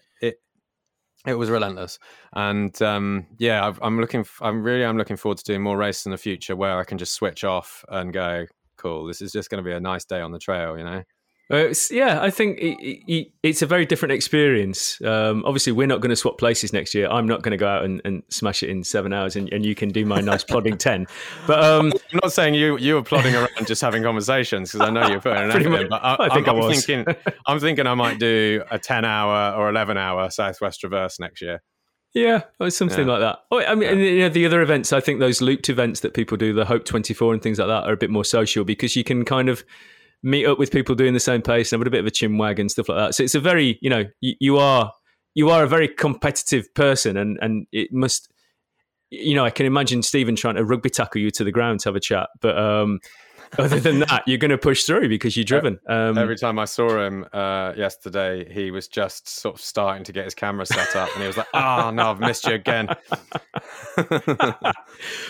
[1.25, 1.99] it was relentless,
[2.33, 4.25] and um, yeah, i am looking.
[4.41, 6.97] I'm really I'm looking forward to doing more races in the future where I can
[6.97, 8.45] just switch off and go.
[8.77, 11.03] Cool, this is just going to be a nice day on the trail, you know.
[11.51, 12.77] Uh, yeah, I think it,
[13.11, 15.01] it, it's a very different experience.
[15.01, 17.09] Um, obviously, we're not going to swap places next year.
[17.09, 19.65] I'm not going to go out and, and, smash it in seven hours, and, and
[19.65, 21.07] you can do my nice plodding ten.
[21.47, 24.91] But um, I'm not saying you you were plodding around just having conversations because I
[24.91, 25.89] know you're putting an effort in.
[25.89, 26.85] But I, I think I'm, I was.
[26.85, 31.41] thinking I'm thinking I might do a ten hour or eleven hour Southwest Traverse next
[31.41, 31.61] year.
[32.13, 33.13] Yeah, or something yeah.
[33.13, 33.39] like that.
[33.51, 34.05] Oh, I mean, yeah.
[34.05, 36.83] you know, the other events, I think those looped events that people do, the Hope
[36.83, 39.63] 24 and things like that, are a bit more social because you can kind of
[40.23, 42.59] meet up with people doing the same pace and a bit of a chin wag
[42.59, 43.15] and stuff like that.
[43.15, 44.91] So it's a very, you know, you, you are
[45.33, 48.31] you are a very competitive person, and and it must,
[49.09, 51.89] you know, I can imagine Stephen trying to rugby tackle you to the ground to
[51.89, 52.99] have a chat, but um,
[53.57, 55.79] other than that, you're going to push through because you're driven.
[55.87, 60.11] Um, Every time I saw him uh, yesterday, he was just sort of starting to
[60.11, 62.53] get his camera set up, and he was like, "Ah, oh, no, I've missed you
[62.53, 62.87] again."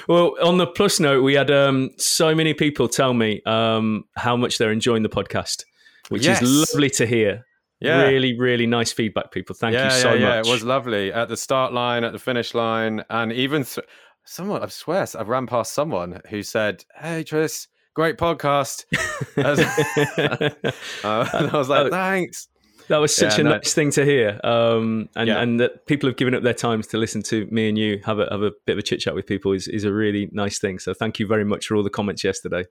[0.08, 4.36] well, on the plus note, we had um, so many people tell me um, how
[4.36, 5.64] much they're enjoying the podcast,
[6.10, 6.42] which yes.
[6.42, 7.46] is lovely to hear.
[7.80, 8.04] Yeah.
[8.04, 9.56] Really, really nice feedback, people.
[9.56, 10.22] Thank yeah, you so yeah, much.
[10.22, 13.88] Yeah, it was lovely at the start line, at the finish line, and even th-
[14.24, 18.86] someone, I swear, I ran past someone who said, Hey, Tris, great podcast.
[19.38, 20.50] uh,
[21.38, 22.48] and I was like, thanks.
[22.88, 23.50] That was such yeah, a no.
[23.52, 25.42] nice thing to hear, um, and yeah.
[25.42, 28.20] and that people have given up their times to listen to me and you have
[28.20, 30.60] a have a bit of a chit chat with people is is a really nice
[30.60, 30.78] thing.
[30.78, 32.66] So thank you very much for all the comments yesterday.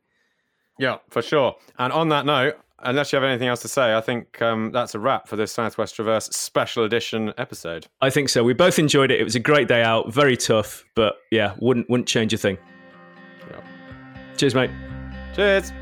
[0.79, 1.57] Yeah, for sure.
[1.79, 4.95] And on that note, unless you have anything else to say, I think um, that's
[4.95, 7.87] a wrap for this Southwest Traverse special edition episode.
[8.01, 8.43] I think so.
[8.45, 9.21] We both enjoyed it.
[9.21, 12.59] It was a great day out, very tough, but yeah, wouldn't wouldn't change a thing.
[13.51, 13.61] Yeah.
[14.37, 14.71] Cheers, mate.
[15.35, 15.73] Cheers.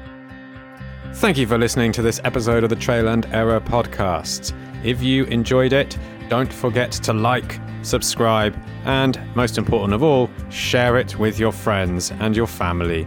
[1.15, 4.55] Thank you for listening to this episode of the Trail and Error podcast.
[4.85, 5.99] If you enjoyed it,
[6.29, 8.55] don't forget to like, subscribe,
[8.85, 13.07] and most important of all, share it with your friends and your family.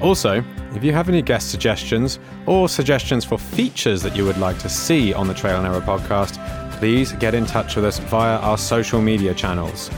[0.00, 0.44] Also,
[0.74, 4.68] if you have any guest suggestions or suggestions for features that you would like to
[4.68, 6.38] see on the Trail and Error podcast,
[6.78, 9.90] please get in touch with us via our social media channels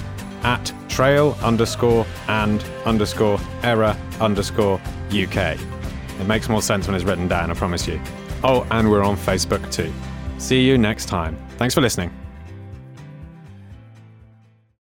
[0.42, 5.58] at trail underscore and underscore error underscore UK.
[6.20, 8.00] It makes more sense when it's written down, I promise you.
[8.44, 9.92] Oh, and we're on Facebook too.
[10.38, 11.36] See you next time.
[11.58, 12.12] Thanks for listening.